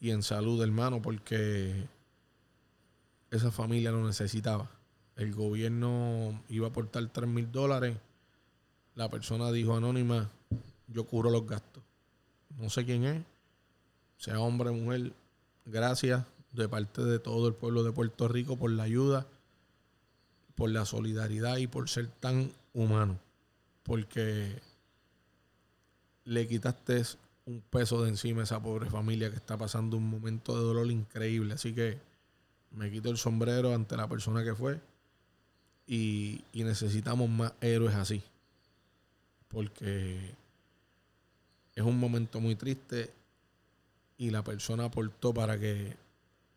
y 0.00 0.10
en 0.10 0.22
salud, 0.22 0.62
hermano, 0.62 1.00
porque 1.02 1.86
esa 3.30 3.52
familia 3.52 3.92
lo 3.92 4.04
necesitaba. 4.04 4.68
El 5.16 5.34
gobierno 5.34 6.42
iba 6.48 6.66
a 6.66 6.70
aportar 6.70 7.06
3 7.06 7.28
mil 7.28 7.52
dólares. 7.52 7.96
La 8.94 9.10
persona 9.10 9.52
dijo 9.52 9.76
anónima, 9.76 10.30
yo 10.88 11.04
cubro 11.04 11.30
los 11.30 11.46
gastos. 11.46 11.82
No 12.58 12.70
sé 12.70 12.84
quién 12.84 13.04
es, 13.04 13.22
sea 14.16 14.40
hombre 14.40 14.70
o 14.70 14.74
mujer. 14.74 15.12
Gracias 15.66 16.24
de 16.52 16.68
parte 16.68 17.04
de 17.04 17.18
todo 17.18 17.46
el 17.48 17.54
pueblo 17.54 17.84
de 17.84 17.92
Puerto 17.92 18.26
Rico 18.26 18.56
por 18.56 18.70
la 18.70 18.84
ayuda, 18.84 19.26
por 20.60 20.68
la 20.68 20.84
solidaridad 20.84 21.56
y 21.56 21.68
por 21.68 21.88
ser 21.88 22.08
tan 22.08 22.52
humano. 22.74 23.18
Porque 23.82 24.60
le 26.26 26.46
quitaste 26.46 27.02
un 27.46 27.62
peso 27.62 28.02
de 28.02 28.10
encima 28.10 28.42
a 28.42 28.44
esa 28.44 28.62
pobre 28.62 28.90
familia 28.90 29.30
que 29.30 29.36
está 29.36 29.56
pasando 29.56 29.96
un 29.96 30.10
momento 30.10 30.54
de 30.54 30.62
dolor 30.62 30.90
increíble. 30.90 31.54
Así 31.54 31.72
que 31.72 31.96
me 32.72 32.90
quito 32.90 33.08
el 33.08 33.16
sombrero 33.16 33.74
ante 33.74 33.96
la 33.96 34.06
persona 34.06 34.44
que 34.44 34.54
fue 34.54 34.78
y, 35.86 36.44
necesitamos 36.52 37.30
más 37.30 37.54
héroes 37.62 37.94
así. 37.94 38.22
Porque 39.48 40.34
es 41.74 41.82
un 41.82 41.98
momento 41.98 42.38
muy 42.38 42.54
triste 42.54 43.10
y 44.18 44.28
la 44.28 44.44
persona 44.44 44.84
aportó 44.84 45.32
para 45.32 45.58
que 45.58 45.96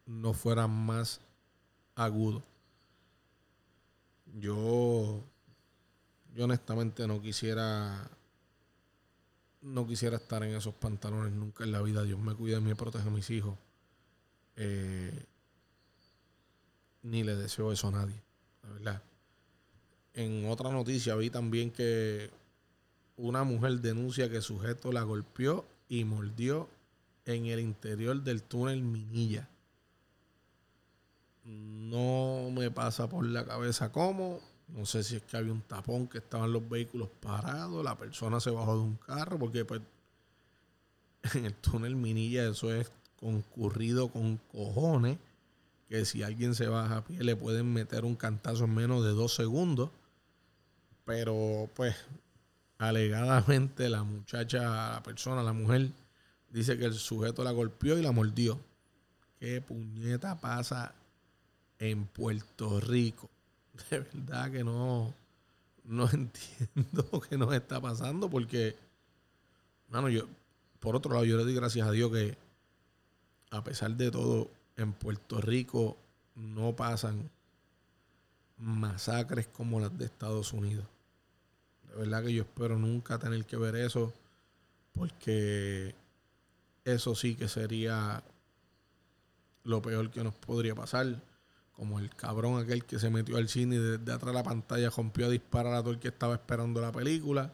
no 0.05 0.33
fuera 0.33 0.67
más 0.67 1.21
agudo. 1.95 2.43
Yo, 4.39 5.23
yo 6.33 6.43
honestamente 6.43 7.07
no 7.07 7.21
quisiera 7.21 8.09
no 9.63 9.87
quisiera 9.87 10.17
estar 10.17 10.43
en 10.43 10.55
esos 10.55 10.73
pantalones 10.73 11.31
nunca 11.33 11.63
en 11.63 11.71
la 11.71 11.81
vida. 11.81 12.03
Dios 12.03 12.19
me 12.19 12.35
cuida 12.35 12.57
y 12.57 12.61
me 12.61 12.75
protege 12.75 13.07
a 13.07 13.11
mis 13.11 13.29
hijos. 13.29 13.57
Eh, 14.55 15.25
ni 17.03 17.23
le 17.23 17.35
deseo 17.35 17.71
eso 17.71 17.87
a 17.87 17.91
nadie, 17.91 18.21
la 18.61 18.69
verdad. 18.69 19.03
En 20.13 20.49
otra 20.49 20.69
noticia 20.69 21.15
vi 21.15 21.29
también 21.29 21.71
que 21.71 22.29
una 23.17 23.43
mujer 23.43 23.79
denuncia 23.79 24.29
que 24.29 24.41
su 24.41 24.55
sujeto 24.55 24.91
la 24.91 25.03
golpeó 25.03 25.65
y 25.89 26.03
mordió 26.03 26.69
en 27.25 27.45
el 27.47 27.59
interior 27.59 28.21
del 28.21 28.43
túnel 28.43 28.81
Minilla. 28.81 29.49
No 31.43 32.49
me 32.51 32.71
pasa 32.71 33.09
por 33.09 33.25
la 33.25 33.45
cabeza 33.45 33.91
cómo, 33.91 34.39
no 34.69 34.85
sé 34.85 35.03
si 35.03 35.17
es 35.17 35.23
que 35.23 35.37
había 35.37 35.51
un 35.51 35.61
tapón 35.61 36.07
que 36.07 36.19
estaban 36.19 36.53
los 36.53 36.67
vehículos 36.67 37.09
parados, 37.19 37.83
la 37.83 37.97
persona 37.97 38.39
se 38.39 38.49
bajó 38.49 38.77
de 38.77 38.83
un 38.83 38.95
carro, 38.95 39.37
porque 39.37 39.65
pues 39.65 39.81
en 41.35 41.45
el 41.45 41.53
túnel 41.53 41.95
Minilla 41.95 42.47
eso 42.47 42.73
es 42.73 42.91
concurrido 43.19 44.09
con 44.09 44.37
cojones, 44.51 45.17
que 45.87 46.05
si 46.05 46.23
alguien 46.23 46.55
se 46.55 46.67
baja 46.67 46.97
a 46.97 47.03
pie 47.03 47.23
le 47.23 47.35
pueden 47.35 47.71
meter 47.71 48.05
un 48.05 48.15
cantazo 48.15 48.65
en 48.65 48.75
menos 48.75 49.03
de 49.03 49.11
dos 49.11 49.35
segundos. 49.35 49.89
Pero 51.05 51.69
pues 51.75 51.95
alegadamente 52.77 53.89
la 53.89 54.03
muchacha, 54.03 54.93
la 54.93 55.03
persona, 55.03 55.43
la 55.43 55.53
mujer, 55.53 55.89
dice 56.49 56.77
que 56.77 56.85
el 56.85 56.93
sujeto 56.93 57.43
la 57.43 57.51
golpeó 57.51 57.97
y 57.97 58.01
la 58.01 58.11
mordió. 58.11 58.59
¿Qué 59.39 59.61
puñeta 59.61 60.39
pasa 60.39 60.93
en 61.83 62.05
Puerto 62.05 62.79
Rico? 62.79 63.29
de 63.89 63.99
verdad 63.99 64.51
que 64.51 64.63
no, 64.63 65.13
no 65.83 66.09
entiendo 66.11 67.21
qué 67.29 67.37
nos 67.37 67.53
está 67.53 67.81
pasando 67.81 68.29
porque, 68.29 68.75
mano, 69.89 70.09
yo, 70.09 70.27
por 70.79 70.95
otro 70.95 71.13
lado, 71.13 71.25
yo 71.25 71.37
le 71.37 71.43
doy 71.43 71.55
gracias 71.55 71.87
a 71.87 71.91
Dios 71.91 72.11
que 72.11 72.37
a 73.51 73.63
pesar 73.63 73.91
de 73.91 74.09
todo, 74.09 74.49
en 74.77 74.93
Puerto 74.93 75.39
Rico 75.39 75.97
no 76.35 76.75
pasan 76.75 77.29
masacres 78.57 79.45
como 79.47 79.79
las 79.79 79.95
de 79.97 80.05
Estados 80.05 80.53
Unidos. 80.53 80.85
De 81.89 81.95
verdad 81.97 82.23
que 82.23 82.33
yo 82.33 82.43
espero 82.43 82.79
nunca 82.79 83.19
tener 83.19 83.45
que 83.45 83.57
ver 83.57 83.75
eso 83.75 84.11
porque 84.93 85.93
eso 86.85 87.13
sí 87.13 87.35
que 87.35 87.47
sería 87.47 88.23
lo 89.63 89.81
peor 89.81 90.09
que 90.09 90.23
nos 90.23 90.33
podría 90.33 90.73
pasar 90.73 91.21
como 91.75 91.99
el 91.99 92.09
cabrón 92.15 92.61
aquel 92.61 92.85
que 92.85 92.99
se 92.99 93.09
metió 93.09 93.37
al 93.37 93.49
cine 93.49 93.75
y 93.75 93.79
desde 93.79 94.11
atrás 94.11 94.27
de 94.27 94.33
la 94.33 94.43
pantalla 94.43 94.89
rompió 94.89 95.25
a 95.25 95.29
disparar 95.29 95.73
a 95.73 95.81
todo 95.81 95.91
el 95.91 95.99
que 95.99 96.09
estaba 96.09 96.35
esperando 96.35 96.81
la 96.81 96.91
película. 96.91 97.51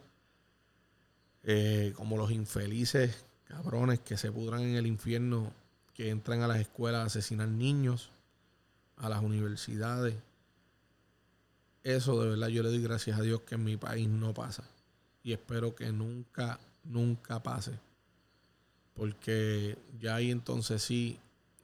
Eh, 1.42 1.94
como 1.96 2.18
los 2.18 2.30
infelices 2.30 3.24
cabrones 3.44 4.00
que 4.00 4.18
se 4.18 4.30
pudran 4.30 4.60
en 4.60 4.76
el 4.76 4.86
infierno, 4.86 5.52
que 5.94 6.10
entran 6.10 6.42
a 6.42 6.46
las 6.46 6.60
escuelas 6.60 7.02
a 7.02 7.06
asesinar 7.06 7.48
niños, 7.48 8.10
a 8.96 9.08
las 9.08 9.22
universidades. 9.22 10.14
Eso 11.82 12.22
de 12.22 12.30
verdad 12.30 12.48
yo 12.48 12.62
le 12.62 12.68
doy 12.68 12.82
gracias 12.82 13.18
a 13.18 13.22
Dios 13.22 13.40
que 13.40 13.54
en 13.54 13.64
mi 13.64 13.76
país 13.76 14.08
no 14.08 14.34
pasa. 14.34 14.64
Y 15.22 15.32
espero 15.32 15.74
que 15.74 15.90
nunca, 15.92 16.60
nunca 16.84 17.42
pase. 17.42 17.72
Porque 18.94 19.78
ya 19.98 20.16
ahí 20.16 20.30
entonces 20.30 20.82
sí 20.82 21.18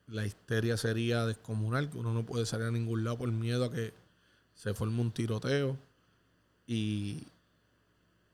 la 0.07 0.25
histeria 0.25 0.77
sería 0.77 1.27
descomunal, 1.27 1.91
que 1.91 1.99
uno 1.99 2.13
no 2.13 2.25
puede 2.25 2.47
salir 2.47 2.67
a 2.67 2.71
ningún 2.71 3.05
lado 3.05 3.19
por 3.19 3.31
miedo 3.33 3.65
a 3.65 3.73
que 3.73 3.93
se 4.55 4.75
forme 4.75 5.01
un 5.01 5.13
tiroteo. 5.13 5.77
Y, 6.67 7.25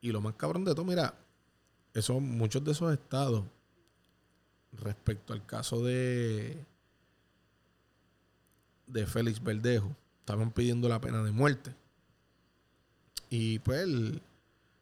Y 0.00 0.12
lo 0.12 0.20
más 0.20 0.34
cabrón 0.34 0.64
de 0.64 0.74
todo, 0.74 0.84
mira, 0.84 1.14
eso, 1.94 2.20
muchos 2.20 2.64
de 2.64 2.72
esos 2.72 2.92
estados, 2.92 3.44
respecto 4.72 5.32
al 5.32 5.44
caso 5.46 5.82
de, 5.84 6.56
de 8.86 9.06
Félix 9.06 9.42
Verdejo, 9.42 9.94
estaban 10.20 10.50
pidiendo 10.50 10.88
la 10.88 11.00
pena 11.00 11.22
de 11.22 11.30
muerte. 11.30 11.74
Y 13.30 13.58
pues 13.60 13.80
el, 13.82 14.22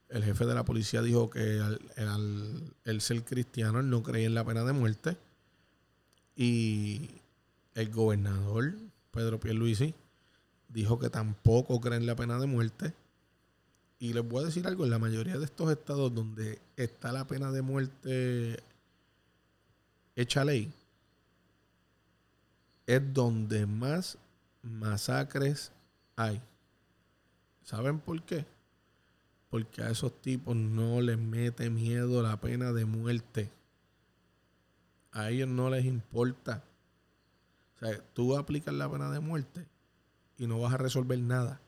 jefe 0.08 0.44
de 0.44 0.54
la 0.54 0.64
policía 0.64 1.02
dijo 1.02 1.30
que 1.30 1.60
al, 1.60 2.74
el 2.84 3.00
ser 3.00 3.24
cristiano 3.24 3.80
él 3.80 3.90
no 3.90 4.02
creía 4.02 4.26
en 4.26 4.34
la 4.34 4.44
pena 4.44 4.64
de 4.64 4.72
muerte. 4.72 5.16
Y 6.40 7.20
el 7.74 7.90
gobernador 7.90 8.72
Pedro 9.10 9.38
Pierluisi 9.38 9.94
dijo 10.70 10.98
que 10.98 11.10
tampoco 11.10 11.82
cree 11.82 11.98
en 11.98 12.06
la 12.06 12.16
pena 12.16 12.38
de 12.38 12.46
muerte. 12.46 12.94
Y 13.98 14.14
les 14.14 14.26
voy 14.26 14.42
a 14.42 14.46
decir 14.46 14.66
algo, 14.66 14.84
en 14.84 14.90
la 14.90 14.98
mayoría 14.98 15.36
de 15.36 15.44
estos 15.44 15.70
estados 15.70 16.14
donde 16.14 16.58
está 16.78 17.12
la 17.12 17.26
pena 17.26 17.52
de 17.52 17.60
muerte 17.60 18.58
hecha 20.16 20.42
ley, 20.46 20.72
es 22.86 23.12
donde 23.12 23.66
más 23.66 24.16
masacres 24.62 25.72
hay. 26.16 26.40
¿Saben 27.64 27.98
por 27.98 28.22
qué? 28.22 28.46
Porque 29.50 29.82
a 29.82 29.90
esos 29.90 30.22
tipos 30.22 30.56
no 30.56 31.02
les 31.02 31.18
mete 31.18 31.68
miedo 31.68 32.22
la 32.22 32.40
pena 32.40 32.72
de 32.72 32.86
muerte. 32.86 33.50
A 35.12 35.30
ellos 35.30 35.48
no 35.48 35.70
les 35.70 35.84
importa. 35.84 36.62
O 37.76 37.78
sea, 37.78 37.98
tú 38.14 38.36
aplicas 38.36 38.74
la 38.74 38.90
pena 38.90 39.10
de 39.10 39.20
muerte 39.20 39.66
y 40.38 40.46
no 40.46 40.60
vas 40.60 40.74
a 40.74 40.78
resolver 40.78 41.18
nada. 41.18 41.60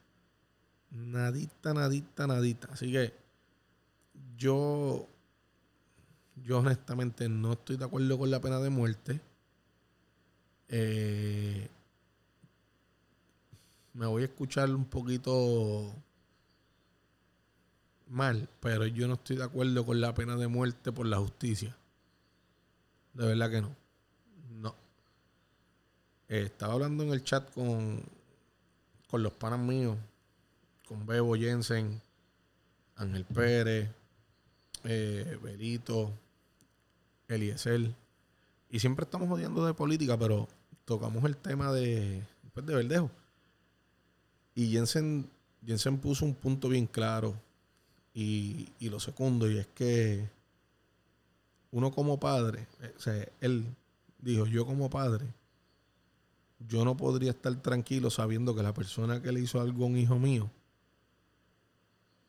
Nadita, 0.91 1.73
nadita, 1.75 2.27
nadita. 2.27 2.69
Así 2.73 2.93
que 2.93 3.13
yo, 4.37 5.07
yo 6.45 6.59
honestamente 6.59 7.29
no 7.29 7.53
estoy 7.53 7.77
de 7.77 7.85
acuerdo 7.85 8.19
con 8.19 8.31
la 8.31 8.41
pena 8.41 8.61
de 8.61 8.71
muerte. 8.71 9.21
Eh, 10.69 11.69
me 13.95 14.07
voy 14.07 14.23
a 14.23 14.27
escuchar 14.27 14.71
un 14.75 14.85
poquito 14.85 15.95
mal, 18.09 18.49
pero 18.61 18.87
yo 18.87 19.09
no 19.09 19.15
estoy 19.15 19.37
de 19.37 19.45
acuerdo 19.45 19.85
con 19.85 20.01
la 20.01 20.15
pena 20.15 20.37
de 20.37 20.49
muerte 20.49 20.93
por 20.93 21.07
la 21.07 21.19
justicia. 21.19 21.77
De 23.15 23.27
verdad 23.27 23.51
que 23.51 23.61
no. 23.61 23.75
No. 24.51 24.75
Eh, 26.29 26.43
estaba 26.47 26.75
hablando 26.75 27.05
en 27.05 27.11
el 27.11 27.25
chat 27.25 27.53
con, 27.53 28.03
con 29.09 29.23
los 29.23 29.33
panas 29.33 29.59
míos, 29.59 29.97
con 30.87 31.07
Bebo 31.07 31.35
Jensen, 31.35 32.01
Ángel 32.97 33.25
Pérez, 33.25 33.91
eh, 34.85 35.39
Belito, 35.43 36.11
Eliezer. 37.29 37.95
Y 38.71 38.79
siempre 38.79 39.05
estamos 39.05 39.31
odiando 39.31 39.67
de 39.67 39.75
política, 39.75 40.19
pero 40.19 40.49
tocamos 40.85 41.25
el 41.25 41.37
tema 41.37 41.73
de, 41.73 42.23
pues, 42.53 42.65
de 42.67 42.75
Verdejo. 42.75 43.11
Y 44.55 44.71
Jensen, 44.71 45.29
Jensen 45.65 45.99
puso 45.99 46.25
un 46.25 46.35
punto 46.35 46.69
bien 46.69 46.87
claro 46.87 47.35
y, 48.15 48.69
lo 48.81 49.01
segundo, 49.01 49.51
y 49.51 49.59
es 49.59 49.67
que 49.69 50.29
uno 51.73 51.91
como 51.91 52.21
padre, 52.21 52.69
eh, 52.81 52.95
o 52.97 53.01
sea, 53.01 53.29
él 53.41 53.67
dijo, 54.19 54.47
yo 54.47 54.65
como 54.65 54.89
padre, 54.89 55.27
yo 56.61 56.85
no 56.85 56.97
podría 56.97 57.31
estar 57.31 57.55
tranquilo 57.57 58.11
sabiendo 58.11 58.55
que 58.55 58.63
la 58.63 58.75
persona 58.75 59.21
que 59.21 59.33
le 59.33 59.41
hizo 59.41 59.61
algo 59.61 59.85
a 59.85 59.89
un 59.89 59.97
hijo 59.97 60.19
mío 60.19 60.51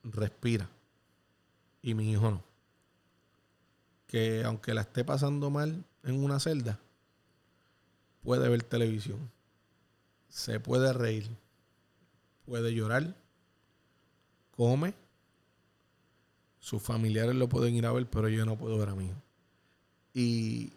respira 0.04 0.68
y 1.82 1.94
mi 1.94 2.12
hijo 2.12 2.32
no. 2.32 2.44
Que 4.08 4.44
aunque 4.44 4.74
la 4.74 4.82
esté 4.82 5.04
pasando 5.04 5.50
mal 5.50 5.84
en 6.04 6.24
una 6.24 6.40
celda, 6.40 6.80
puede 8.24 8.48
ver 8.50 8.64
televisión, 8.64 9.30
se 10.30 10.60
puede 10.60 10.94
reír, 10.94 11.30
puede 12.46 12.74
llorar, 12.74 13.16
come, 14.56 14.94
sus 16.60 16.82
familiares 16.82 17.36
lo 17.36 17.50
pueden 17.50 17.76
ir 17.76 17.86
a 17.86 17.92
ver, 17.92 18.10
pero 18.10 18.30
yo 18.30 18.46
no 18.46 18.58
puedo 18.58 18.78
ver 18.78 18.90
a 18.90 18.96
mí. 18.96 19.12
Y, 20.14 20.72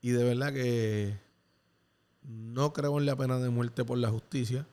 y 0.00 0.10
de 0.10 0.24
verdad 0.24 0.52
que 0.52 1.16
no 2.22 2.72
creo 2.72 2.98
en 2.98 3.06
la 3.06 3.16
pena 3.16 3.38
de 3.38 3.48
muerte 3.50 3.84
por 3.84 3.98
la 3.98 4.10
justicia, 4.10 4.66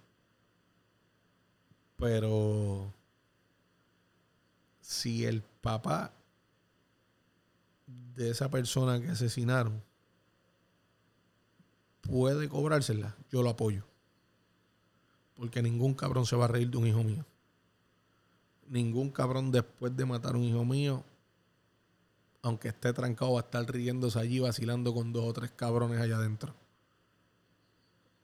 pero 1.97 2.91
si 4.81 5.25
el 5.25 5.41
papá 5.61 6.11
de 7.87 8.29
esa 8.29 8.49
persona 8.49 8.99
que 9.01 9.09
asesinaron 9.09 9.81
puede 12.01 12.49
cobrársela, 12.49 13.15
yo 13.31 13.41
lo 13.41 13.49
apoyo. 13.49 13.83
Porque 15.35 15.61
ningún 15.61 15.93
cabrón 15.93 16.25
se 16.25 16.35
va 16.35 16.45
a 16.45 16.49
reír 16.49 16.69
de 16.69 16.77
un 16.77 16.87
hijo 16.87 17.03
mío. 17.03 17.25
Ningún 18.67 19.11
cabrón 19.11 19.51
después 19.51 19.95
de 19.95 20.05
matar 20.05 20.35
a 20.35 20.37
un 20.37 20.43
hijo 20.43 20.63
mío, 20.65 21.03
aunque 22.45 22.67
esté 22.67 22.93
trancado, 22.93 23.33
va 23.33 23.39
a 23.39 23.43
estar 23.43 23.65
riéndose 23.65 24.19
allí, 24.19 24.39
vacilando 24.39 24.93
con 24.93 25.11
dos 25.11 25.25
o 25.25 25.33
tres 25.33 25.49
cabrones 25.49 25.99
allá 25.99 26.17
adentro. 26.17 26.53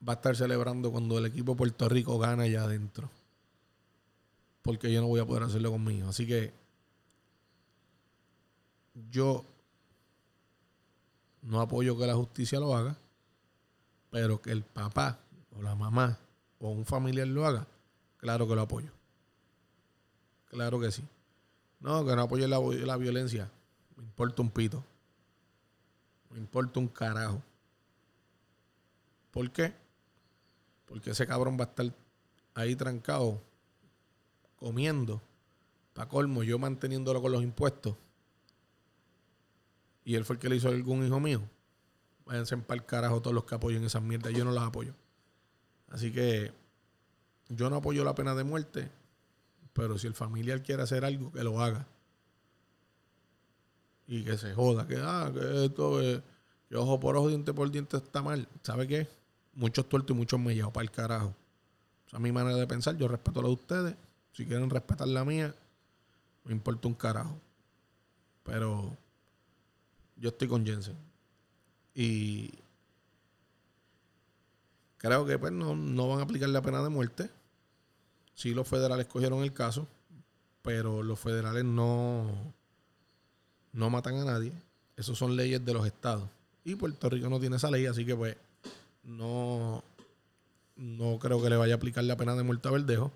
Va 0.08 0.14
a 0.14 0.16
estar 0.18 0.36
celebrando 0.36 0.92
cuando 0.92 1.18
el 1.18 1.26
equipo 1.26 1.56
Puerto 1.56 1.90
Rico 1.90 2.20
gana 2.20 2.44
allá 2.44 2.66
adentro. 2.66 3.10
Porque 4.62 4.94
yo 4.94 5.02
no 5.02 5.08
voy 5.08 5.22
a 5.22 5.26
poder 5.26 5.42
hacerlo 5.42 5.72
conmigo. 5.72 6.08
Así 6.08 6.28
que 6.28 6.54
yo 9.10 9.44
no 11.42 11.60
apoyo 11.60 11.98
que 11.98 12.06
la 12.06 12.14
justicia 12.14 12.60
lo 12.60 12.76
haga, 12.76 12.96
pero 14.12 14.40
que 14.40 14.52
el 14.52 14.62
papá 14.62 15.18
o 15.58 15.64
la 15.64 15.74
mamá 15.74 16.20
o 16.60 16.70
un 16.70 16.86
familiar 16.86 17.28
lo 17.28 17.48
haga, 17.48 17.66
claro 18.18 18.48
que 18.48 18.54
lo 18.54 18.62
apoyo. 18.62 18.92
Claro 20.46 20.80
que 20.80 20.92
sí. 20.92 21.04
No, 21.80 22.06
que 22.06 22.16
no 22.16 22.22
apoye 22.22 22.48
la, 22.48 22.60
la 22.60 22.98
violencia. 22.98 23.50
Me 24.02 24.08
importa 24.08 24.42
un 24.42 24.50
pito. 24.50 24.84
Me 26.32 26.40
importa 26.40 26.80
un 26.80 26.88
carajo. 26.88 27.44
¿Por 29.30 29.52
qué? 29.52 29.76
Porque 30.88 31.12
ese 31.12 31.28
cabrón 31.28 31.56
va 31.56 31.66
a 31.66 31.68
estar 31.68 31.94
ahí 32.56 32.76
trancado, 32.76 33.40
comiendo, 34.56 35.22
para 35.94 36.10
colmo, 36.10 36.42
yo 36.42 36.58
manteniéndolo 36.58 37.22
con 37.22 37.32
los 37.32 37.44
impuestos. 37.44 37.96
Y 40.04 40.16
él 40.16 40.26
fue 40.26 40.38
el 40.38 40.40
que 40.40 40.50
le 40.50 40.56
hizo 40.56 40.70
algún 40.70 41.06
hijo 41.06 41.20
mío. 41.20 41.48
Váyanse 42.26 42.58
para 42.58 42.82
el 42.82 42.88
carajo 42.88 43.22
todos 43.22 43.36
los 43.36 43.44
que 43.44 43.54
apoyen 43.54 43.84
esas 43.84 44.02
mierdas. 44.02 44.34
Yo 44.34 44.44
no 44.44 44.52
las 44.52 44.64
apoyo. 44.64 44.96
Así 45.90 46.12
que 46.12 46.52
yo 47.50 47.70
no 47.70 47.76
apoyo 47.76 48.04
la 48.04 48.16
pena 48.16 48.34
de 48.34 48.46
muerte, 48.46 48.90
pero 49.74 50.00
si 50.00 50.08
el 50.08 50.16
familiar 50.16 50.64
quiere 50.64 50.82
hacer 50.82 51.06
algo, 51.06 51.32
que 51.32 51.44
lo 51.44 51.62
haga. 51.62 51.86
Y 54.12 54.24
que 54.24 54.38
se 54.38 54.54
joda, 54.54 54.86
que, 54.86 54.98
ah, 54.98 55.32
que 55.34 55.66
esto, 55.66 56.00
que 56.68 56.76
ojo 56.76 57.00
por 57.00 57.16
ojo, 57.16 57.30
diente 57.30 57.54
por 57.54 57.72
diente 57.72 57.96
está 57.96 58.22
mal. 58.22 58.46
¿Sabe 58.62 58.86
qué? 58.88 59.08
Muchos 59.54 59.88
tuertos 59.88 60.14
y 60.16 60.18
muchos 60.18 60.40
me 60.40 60.54
llevo 60.54 60.74
para 60.74 60.84
el 60.84 60.92
carajo. 60.92 61.34
Esa 62.08 62.18
es 62.18 62.22
mi 62.22 62.32
manera 62.34 62.58
de 62.58 62.68
pensar. 62.68 62.98
Yo 62.98 63.08
respeto 63.08 63.42
la 63.42 63.48
de 63.48 63.54
ustedes. 63.54 63.96
Si 64.34 64.46
quieren 64.46 64.70
respetar 64.70 65.08
la 65.08 65.24
mía, 65.24 65.56
me 66.44 66.52
importa 66.52 66.90
un 66.90 66.94
carajo. 66.96 67.40
Pero 68.44 68.98
yo 70.18 70.30
estoy 70.30 70.50
con 70.50 70.66
Jensen. 70.66 70.98
Y 71.96 72.52
Creo 75.02 75.26
que 75.26 75.40
pues 75.40 75.52
no, 75.52 76.08
van 76.10 76.20
a 76.20 76.22
aplicar 76.22 76.50
la 76.50 76.62
pena 76.62 76.84
de 76.84 76.90
muerte. 76.90 77.28
Sí, 78.36 78.54
los 78.54 78.68
federales 78.68 79.08
cogieron 79.08 79.42
el 79.42 79.52
caso, 79.52 79.88
pero 80.62 81.02
los 81.02 81.20
federales 81.20 81.66
no, 81.66 82.54
no 83.74 83.90
matan 83.90 84.16
a 84.18 84.26
nadie. 84.26 84.52
Esas 84.96 85.18
son 85.18 85.36
leyes 85.36 85.64
de 85.64 85.74
los 85.74 85.86
estados. 85.86 86.30
Y 86.64 86.76
Puerto 86.76 87.10
Rico 87.10 87.30
no 87.30 87.40
tiene 87.40 87.56
esa 87.56 87.72
ley, 87.72 87.86
así 87.86 88.06
que 88.06 88.16
pues 88.16 88.38
no, 89.04 89.84
no 90.76 91.20
creo 91.20 91.42
que 91.42 91.50
le 91.50 91.58
vaya 91.58 91.74
a 91.74 91.78
aplicar 91.78 92.04
la 92.04 92.18
pena 92.18 92.36
de 92.36 92.44
muerte 92.44 92.68
a 92.68 92.72
Verdejo. 92.72 93.12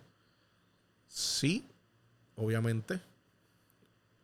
Sí, 1.07 1.65
obviamente, 2.35 2.99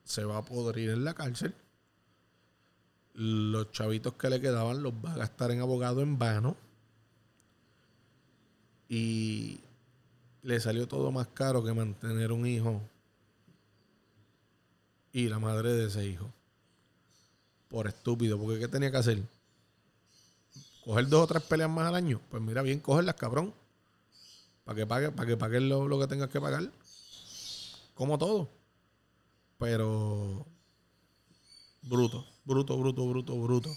se 0.03 0.25
va 0.25 0.37
a 0.37 0.45
podrir 0.45 0.89
en 0.89 1.05
la 1.05 1.13
cárcel. 1.13 1.53
Los 3.13 3.71
chavitos 3.71 4.13
que 4.13 4.29
le 4.29 4.41
quedaban 4.41 4.81
los 4.81 4.93
va 4.93 5.13
a 5.13 5.17
gastar 5.17 5.51
en 5.51 5.61
abogado 5.61 6.01
en 6.01 6.17
vano 6.17 6.55
y 8.89 9.59
le 10.41 10.59
salió 10.59 10.87
todo 10.87 11.11
más 11.11 11.27
caro 11.27 11.63
que 11.63 11.73
mantener 11.73 12.31
un 12.31 12.45
hijo 12.45 12.81
y 15.13 15.27
la 15.27 15.39
madre 15.39 15.73
de 15.73 15.87
ese 15.87 16.05
hijo. 16.05 16.31
Por 17.69 17.87
estúpido, 17.87 18.37
porque 18.37 18.59
¿qué 18.59 18.67
tenía 18.67 18.91
que 18.91 18.97
hacer? 18.97 19.23
¿Coger 20.83 21.07
dos 21.07 21.23
o 21.23 21.27
tres 21.27 21.43
peleas 21.43 21.69
más 21.69 21.87
al 21.87 21.95
año? 21.95 22.19
Pues 22.29 22.41
mira, 22.41 22.61
bien, 22.61 22.79
cogerlas, 22.79 23.15
cabrón. 23.15 23.53
Para 24.65 24.75
que 24.75 24.85
pague, 24.87 25.11
para 25.11 25.27
que 25.27 25.37
pague 25.37 25.59
lo, 25.59 25.99
que 25.99 26.07
tengas 26.07 26.29
que 26.29 26.41
pagar. 26.41 26.69
como 27.93 28.17
todo. 28.17 28.49
Pero 29.57 30.45
bruto, 31.83 32.25
bruto, 32.45 32.77
bruto, 32.77 33.07
bruto, 33.07 33.41
bruto. 33.41 33.69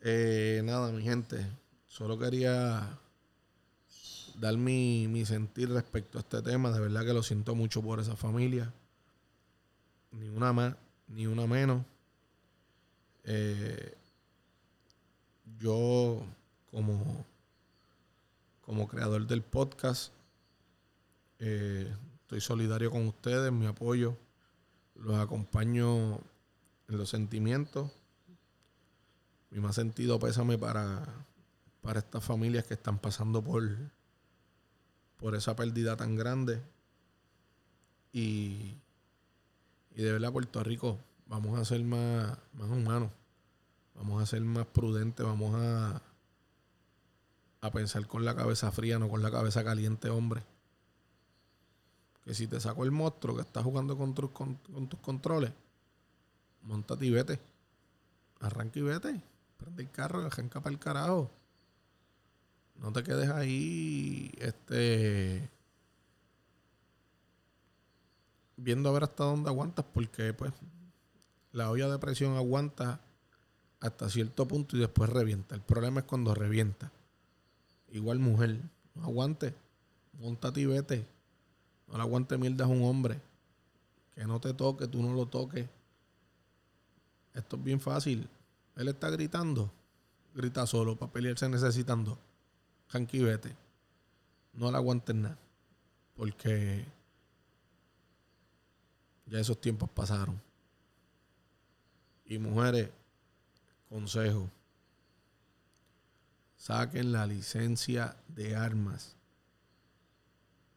Eh, 0.00 0.62
nada, 0.64 0.90
mi 0.92 1.02
gente. 1.02 1.46
Solo 1.88 2.18
quería 2.18 2.98
dar 4.40 4.56
mi, 4.56 5.06
mi 5.08 5.26
sentir 5.26 5.70
respecto 5.70 6.18
a 6.18 6.22
este 6.22 6.40
tema. 6.42 6.70
De 6.70 6.80
verdad 6.80 7.04
que 7.04 7.12
lo 7.12 7.22
siento 7.22 7.54
mucho 7.54 7.82
por 7.82 8.00
esa 8.00 8.16
familia. 8.16 8.72
Ni 10.12 10.28
una 10.28 10.52
más, 10.52 10.76
ni 11.08 11.26
una 11.26 11.46
menos. 11.46 11.84
Eh, 13.24 13.96
yo, 15.58 16.24
como, 16.70 17.24
como 18.60 18.86
creador 18.88 19.26
del 19.26 19.42
podcast, 19.42 20.12
eh, 21.38 21.94
estoy 22.22 22.40
solidario 22.40 22.90
con 22.90 23.06
ustedes, 23.06 23.52
mi 23.52 23.66
apoyo. 23.66 24.16
Los 24.94 25.16
acompaño 25.16 26.16
en 26.88 26.98
los 26.98 27.08
sentimientos. 27.08 27.90
Mi 29.50 29.60
más 29.60 29.74
sentido 29.74 30.18
pésame 30.18 30.58
para, 30.58 31.04
para 31.80 32.00
estas 32.00 32.24
familias 32.24 32.66
que 32.66 32.74
están 32.74 32.98
pasando 32.98 33.42
por, 33.42 33.62
por 35.16 35.34
esa 35.34 35.56
pérdida 35.56 35.96
tan 35.96 36.16
grande. 36.16 36.62
Y, 38.12 38.81
y 39.94 40.02
de 40.02 40.12
verdad, 40.12 40.32
Puerto 40.32 40.62
Rico, 40.62 40.98
vamos 41.26 41.58
a 41.58 41.64
ser 41.64 41.82
más, 41.84 42.38
más 42.54 42.70
humanos. 42.70 43.10
Vamos 43.94 44.22
a 44.22 44.26
ser 44.26 44.40
más 44.40 44.66
prudentes, 44.66 45.24
vamos 45.24 45.54
a, 45.54 46.02
a 47.60 47.70
pensar 47.70 48.06
con 48.06 48.24
la 48.24 48.34
cabeza 48.34 48.72
fría, 48.72 48.98
no 48.98 49.08
con 49.08 49.22
la 49.22 49.30
cabeza 49.30 49.62
caliente, 49.62 50.08
hombre. 50.08 50.42
Que 52.24 52.34
si 52.34 52.46
te 52.46 52.58
saco 52.58 52.84
el 52.84 52.90
monstruo 52.90 53.36
que 53.36 53.42
está 53.42 53.62
jugando 53.62 53.96
con 53.96 54.14
tus, 54.14 54.30
con, 54.30 54.56
tus 54.56 55.00
controles, 55.00 55.52
montate 56.62 57.06
y 57.06 57.10
vete. 57.10 57.38
Arranca 58.40 58.78
y 58.78 58.82
vete. 58.82 59.22
Prende 59.58 59.82
el 59.82 59.90
carro 59.90 60.24
arranca 60.24 60.60
para 60.60 60.72
el 60.72 60.78
carajo. 60.78 61.30
No 62.76 62.92
te 62.92 63.02
quedes 63.02 63.28
ahí, 63.30 64.32
este, 64.38 65.48
viendo 68.62 68.88
a 68.88 68.92
ver 68.92 69.04
hasta 69.04 69.24
dónde 69.24 69.50
aguantas, 69.50 69.84
porque 69.92 70.32
pues 70.32 70.52
la 71.52 71.70
olla 71.70 71.88
de 71.88 71.98
presión 71.98 72.36
aguanta 72.36 73.00
hasta 73.80 74.08
cierto 74.08 74.46
punto 74.46 74.76
y 74.76 74.80
después 74.80 75.10
revienta. 75.10 75.54
El 75.54 75.60
problema 75.60 76.00
es 76.00 76.06
cuando 76.06 76.34
revienta. 76.34 76.90
Igual 77.90 78.20
mujer, 78.20 78.60
no 78.94 79.04
aguante, 79.04 79.54
montate 80.18 80.60
y 80.60 80.66
vete. 80.66 81.06
No 81.88 81.96
le 81.96 82.02
aguante 82.02 82.38
mierda 82.38 82.64
a 82.64 82.68
un 82.68 82.82
hombre. 82.84 83.20
Que 84.14 84.24
no 84.24 84.40
te 84.40 84.54
toque, 84.54 84.86
tú 84.86 85.02
no 85.02 85.14
lo 85.14 85.26
toques. 85.26 85.66
Esto 87.34 87.56
es 87.56 87.64
bien 87.64 87.80
fácil. 87.80 88.28
Él 88.76 88.88
está 88.88 89.10
gritando. 89.10 89.70
Grita 90.34 90.66
solo 90.66 90.96
para 90.96 91.12
pelearse 91.12 91.48
necesitando. 91.48 92.18
Hanky 92.90 93.18
vete. 93.18 93.54
No 94.52 94.70
le 94.70 94.76
aguantes 94.76 95.14
nada. 95.14 95.36
Porque 96.16 96.84
ya 99.26 99.38
esos 99.38 99.60
tiempos 99.60 99.90
pasaron. 99.90 100.40
Y 102.24 102.38
mujeres, 102.38 102.90
consejo. 103.88 104.50
Saquen 106.56 107.12
la 107.12 107.26
licencia 107.26 108.16
de 108.28 108.54
armas. 108.56 109.16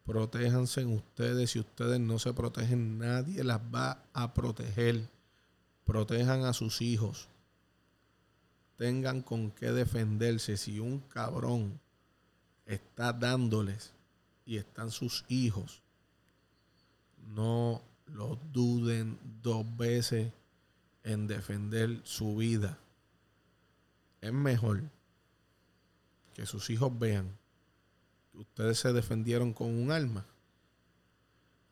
Protéjanse 0.06 0.86
ustedes. 0.86 1.52
Si 1.52 1.60
ustedes 1.60 2.00
no 2.00 2.20
se 2.20 2.34
protegen, 2.34 3.00
nadie 3.00 3.44
las 3.44 3.60
va 3.60 4.04
a 4.14 4.34
proteger. 4.34 5.10
Protejan 5.84 6.44
a 6.46 6.54
sus 6.54 6.82
hijos. 6.82 7.28
Tengan 8.78 9.22
con 9.22 9.52
qué 9.52 9.72
defenderse. 9.72 10.58
Si 10.58 10.80
un 10.80 11.00
cabrón 11.00 11.80
está 12.66 13.14
dándoles 13.14 13.94
y 14.46 14.58
están 14.58 14.92
sus 14.92 15.24
hijos, 15.30 15.82
no 17.28 17.82
lo 18.06 18.36
duden 18.52 19.20
dos 19.42 19.66
veces 19.78 20.32
en 21.04 21.28
defender 21.28 22.02
su 22.04 22.36
vida. 22.36 22.78
Es 24.22 24.34
mejor 24.34 24.84
que 26.34 26.46
sus 26.46 26.70
hijos 26.70 26.98
vean 26.98 27.38
que 28.32 28.40
ustedes 28.40 28.80
se 28.80 28.92
defendieron 28.92 29.54
con 29.54 29.68
un 29.68 29.92
arma 29.92 30.26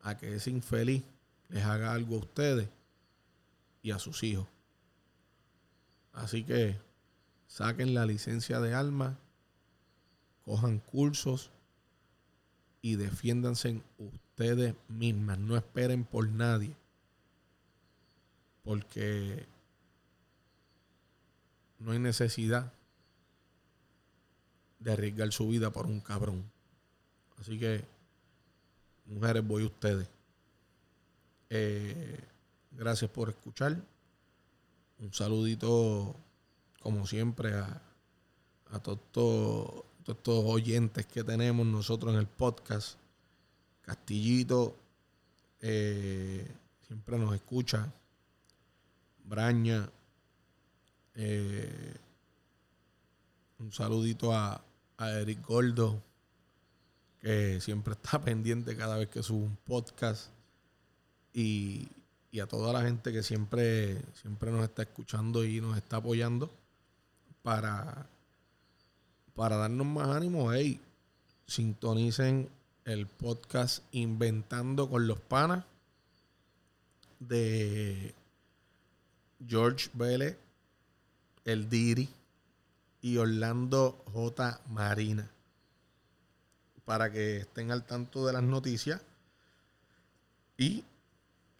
a 0.00 0.16
que 0.16 0.34
ese 0.34 0.50
infeliz 0.50 1.02
les 1.48 1.64
haga 1.64 1.92
algo 1.92 2.16
a 2.16 2.20
ustedes 2.20 2.68
y 3.82 3.90
a 3.90 3.98
sus 3.98 4.22
hijos. 4.22 4.46
Así 6.12 6.44
que 6.44 6.78
saquen 7.46 7.94
la 7.94 8.06
licencia 8.06 8.60
de 8.60 8.74
armas 8.74 9.16
cojan 10.44 10.78
cursos 10.78 11.50
y 12.84 12.96
defiéndanse 12.96 13.80
ustedes 13.96 14.74
mismas. 14.88 15.38
No 15.38 15.56
esperen 15.56 16.04
por 16.04 16.28
nadie. 16.28 16.76
Porque 18.62 19.46
no 21.78 21.92
hay 21.92 21.98
necesidad 21.98 22.70
de 24.80 24.92
arriesgar 24.92 25.32
su 25.32 25.48
vida 25.48 25.70
por 25.70 25.86
un 25.86 26.00
cabrón. 26.00 26.44
Así 27.40 27.58
que, 27.58 27.86
mujeres, 29.06 29.46
voy 29.46 29.62
a 29.62 29.66
ustedes. 29.68 30.06
Eh, 31.48 32.20
gracias 32.70 33.10
por 33.10 33.30
escuchar. 33.30 33.82
Un 34.98 35.10
saludito, 35.14 36.14
como 36.80 37.06
siempre, 37.06 37.54
a, 37.54 37.80
a 38.72 38.78
todos 38.78 39.86
estos 40.12 40.44
oyentes 40.44 41.06
que 41.06 41.24
tenemos 41.24 41.66
nosotros 41.66 42.12
en 42.12 42.20
el 42.20 42.26
podcast. 42.26 42.98
Castillito 43.80 44.76
eh, 45.60 46.46
siempre 46.86 47.18
nos 47.18 47.34
escucha. 47.34 47.90
Braña. 49.24 49.88
Eh, 51.14 51.96
un 53.58 53.72
saludito 53.72 54.34
a, 54.34 54.62
a 54.98 55.10
Eric 55.10 55.46
Gordo, 55.46 56.02
que 57.20 57.60
siempre 57.60 57.94
está 57.94 58.20
pendiente 58.24 58.76
cada 58.76 58.98
vez 58.98 59.08
que 59.08 59.22
sube 59.22 59.44
un 59.44 59.56
podcast. 59.56 60.30
Y, 61.32 61.88
y 62.30 62.40
a 62.40 62.46
toda 62.46 62.72
la 62.72 62.82
gente 62.82 63.12
que 63.12 63.22
siempre, 63.22 64.02
siempre 64.14 64.50
nos 64.50 64.64
está 64.64 64.82
escuchando 64.82 65.44
y 65.44 65.60
nos 65.60 65.76
está 65.76 65.96
apoyando 65.96 66.50
para 67.42 68.06
para 69.34 69.56
darnos 69.56 69.86
más 69.86 70.08
ánimo, 70.08 70.52
hey, 70.52 70.80
sintonicen 71.46 72.48
el 72.84 73.06
podcast 73.06 73.82
Inventando 73.92 74.88
con 74.88 75.06
los 75.06 75.18
Panas 75.18 75.64
de 77.18 78.14
George 79.46 79.90
Vélez, 79.94 80.36
El 81.44 81.68
Diri 81.68 82.08
y 83.00 83.16
Orlando 83.16 84.02
J. 84.12 84.60
Marina. 84.70 85.30
Para 86.84 87.10
que 87.10 87.38
estén 87.38 87.70
al 87.70 87.84
tanto 87.84 88.26
de 88.26 88.34
las 88.34 88.42
noticias 88.42 89.00
y 90.58 90.84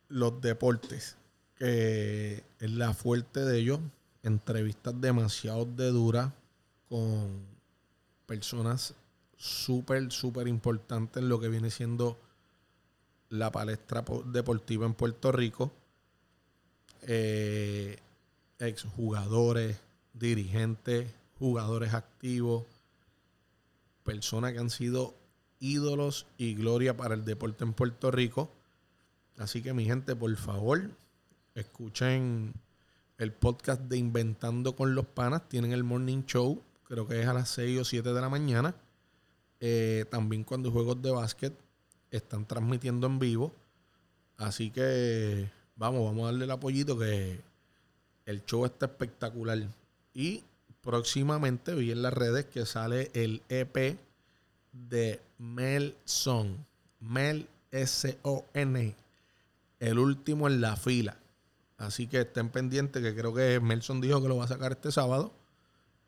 los 0.09 0.41
deportes, 0.41 1.17
que 1.57 2.45
es 2.61 2.71
la 2.71 2.93
fuerte 2.95 3.41
de 3.41 3.59
ellos. 3.59 3.81
Entrevistas 4.23 4.99
demasiado 5.01 5.65
de 5.65 5.89
dura 5.89 6.33
con 6.89 7.54
personas 8.27 8.95
súper, 9.37 10.11
súper 10.13 10.49
importantes 10.49 11.23
en 11.23 11.29
lo 11.29 11.41
que 11.41 11.49
viene 11.49 11.71
siendo 11.71 12.19
la 13.29 13.51
palestra 13.51 14.05
deportiva 14.27 14.87
en 14.87 14.95
Puerto 14.95 15.33
Rico. 15.33 15.73
Eh, 17.03 17.99
exjugadores, 18.59 19.79
dirigentes, 20.13 21.11
jugadores 21.39 21.93
activos, 21.93 22.65
personas 24.05 24.53
que 24.53 24.59
han 24.61 24.71
sido 24.71 25.15
ídolos 25.61 26.27
y 26.39 26.55
gloria 26.55 26.97
para 26.97 27.15
el 27.15 27.25
deporte 27.25 27.65
en 27.65 27.73
Puerto 27.73 28.11
Rico. 28.11 28.51
Así 29.39 29.63
que 29.63 29.73
mi 29.73 29.85
gente, 29.85 30.15
por 30.15 30.35
favor, 30.37 30.91
escuchen 31.55 32.55
el 33.19 33.33
podcast 33.33 33.83
de 33.83 33.97
Inventando 33.97 34.77
con 34.77 34.95
los 34.95 35.07
Panas. 35.07 35.49
Tienen 35.49 35.73
el 35.73 35.85
Morning 35.85 36.25
Show 36.25 36.63
creo 36.95 37.09
que 37.09 37.21
es 37.21 37.27
a 37.27 37.35
las 37.35 37.49
6 37.49 37.81
o 37.81 37.85
7 37.85 38.13
de 38.13 38.21
la 38.21 38.29
mañana. 38.29 38.73
Eh, 39.59 40.05
también 40.11 40.45
cuando 40.45 40.71
juegos 40.71 41.03
de 41.03 41.11
básquet 41.11 41.53
están 42.13 42.47
transmitiendo 42.47 43.09
en 43.09 43.19
vivo. 43.19 43.53
Así 44.37 44.71
que 44.71 45.51
vamos, 45.75 46.05
vamos 46.05 46.23
a 46.23 46.27
darle 46.27 46.45
el 46.45 46.51
apoyito 46.53 46.97
que 46.97 47.41
el 48.27 48.45
show 48.45 48.65
está 48.65 48.87
espectacular. 48.87 49.59
Y 50.13 50.45
próximamente 50.83 51.75
vi 51.75 51.91
en 51.91 52.03
las 52.03 52.13
redes 52.13 52.45
que 52.45 52.65
sale 52.65 53.11
el 53.13 53.43
EP 53.49 53.99
de 54.73 55.21
Mel 55.39 55.97
Song. 56.05 56.59
Mel 57.01 57.49
S-O-N. 57.73 58.95
El 59.81 59.99
último 59.99 60.47
en 60.47 60.61
la 60.61 60.77
fila. 60.77 61.17
Así 61.77 62.07
que 62.07 62.21
estén 62.21 62.51
pendientes, 62.51 63.03
que 63.03 63.17
creo 63.17 63.35
que 63.35 63.59
Melson 63.59 64.01
dijo 64.01 64.23
que 64.23 64.29
lo 64.29 64.37
va 64.37 64.45
a 64.45 64.49
sacar 64.49 64.71
este 64.71 64.93
sábado. 64.93 65.33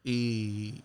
Y, 0.07 0.85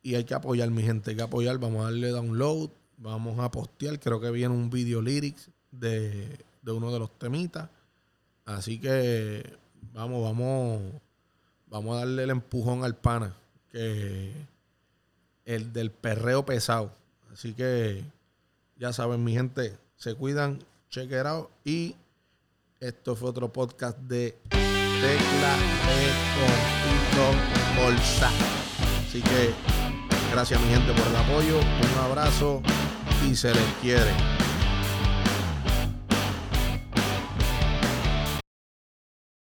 y 0.00 0.14
hay 0.14 0.22
que 0.22 0.34
apoyar, 0.34 0.70
mi 0.70 0.84
gente. 0.84 1.10
Hay 1.10 1.16
que 1.16 1.22
apoyar. 1.22 1.58
Vamos 1.58 1.80
a 1.80 1.86
darle 1.86 2.10
download. 2.10 2.70
Vamos 2.98 3.40
a 3.40 3.50
postear. 3.50 3.98
Creo 3.98 4.20
que 4.20 4.30
viene 4.30 4.54
un 4.54 4.70
video 4.70 5.02
lyrics 5.02 5.50
de, 5.72 6.38
de 6.62 6.72
uno 6.72 6.92
de 6.92 7.00
los 7.00 7.10
temitas. 7.18 7.68
Así 8.44 8.78
que 8.78 9.44
vamos, 9.92 10.22
vamos, 10.22 10.82
vamos 11.66 11.96
a 11.96 11.98
darle 11.98 12.22
el 12.22 12.30
empujón 12.30 12.84
al 12.84 12.94
pana. 12.94 13.34
Que 13.72 14.30
el 15.44 15.72
del 15.72 15.90
perreo 15.90 16.46
pesado. 16.46 16.92
Así 17.32 17.54
que 17.54 18.04
ya 18.78 18.92
saben, 18.92 19.24
mi 19.24 19.32
gente, 19.32 19.76
se 19.96 20.14
cuidan, 20.14 20.60
check 20.90 21.10
it 21.10 21.26
out. 21.26 21.48
Y 21.64 21.96
esto 22.78 23.16
fue 23.16 23.30
otro 23.30 23.52
podcast 23.52 23.98
de 23.98 24.36
Tecla 24.48 25.56
de 27.50 27.55
Bolsa. 27.76 28.30
Así 29.06 29.20
que 29.22 29.50
gracias, 30.32 30.60
mi 30.60 30.68
gente, 30.68 30.92
por 30.92 31.06
el 31.06 31.16
apoyo. 31.16 31.58
Un 31.58 32.04
abrazo 32.04 32.62
y 33.28 33.34
se 33.34 33.52
les 33.54 33.64
quiere. 33.80 34.35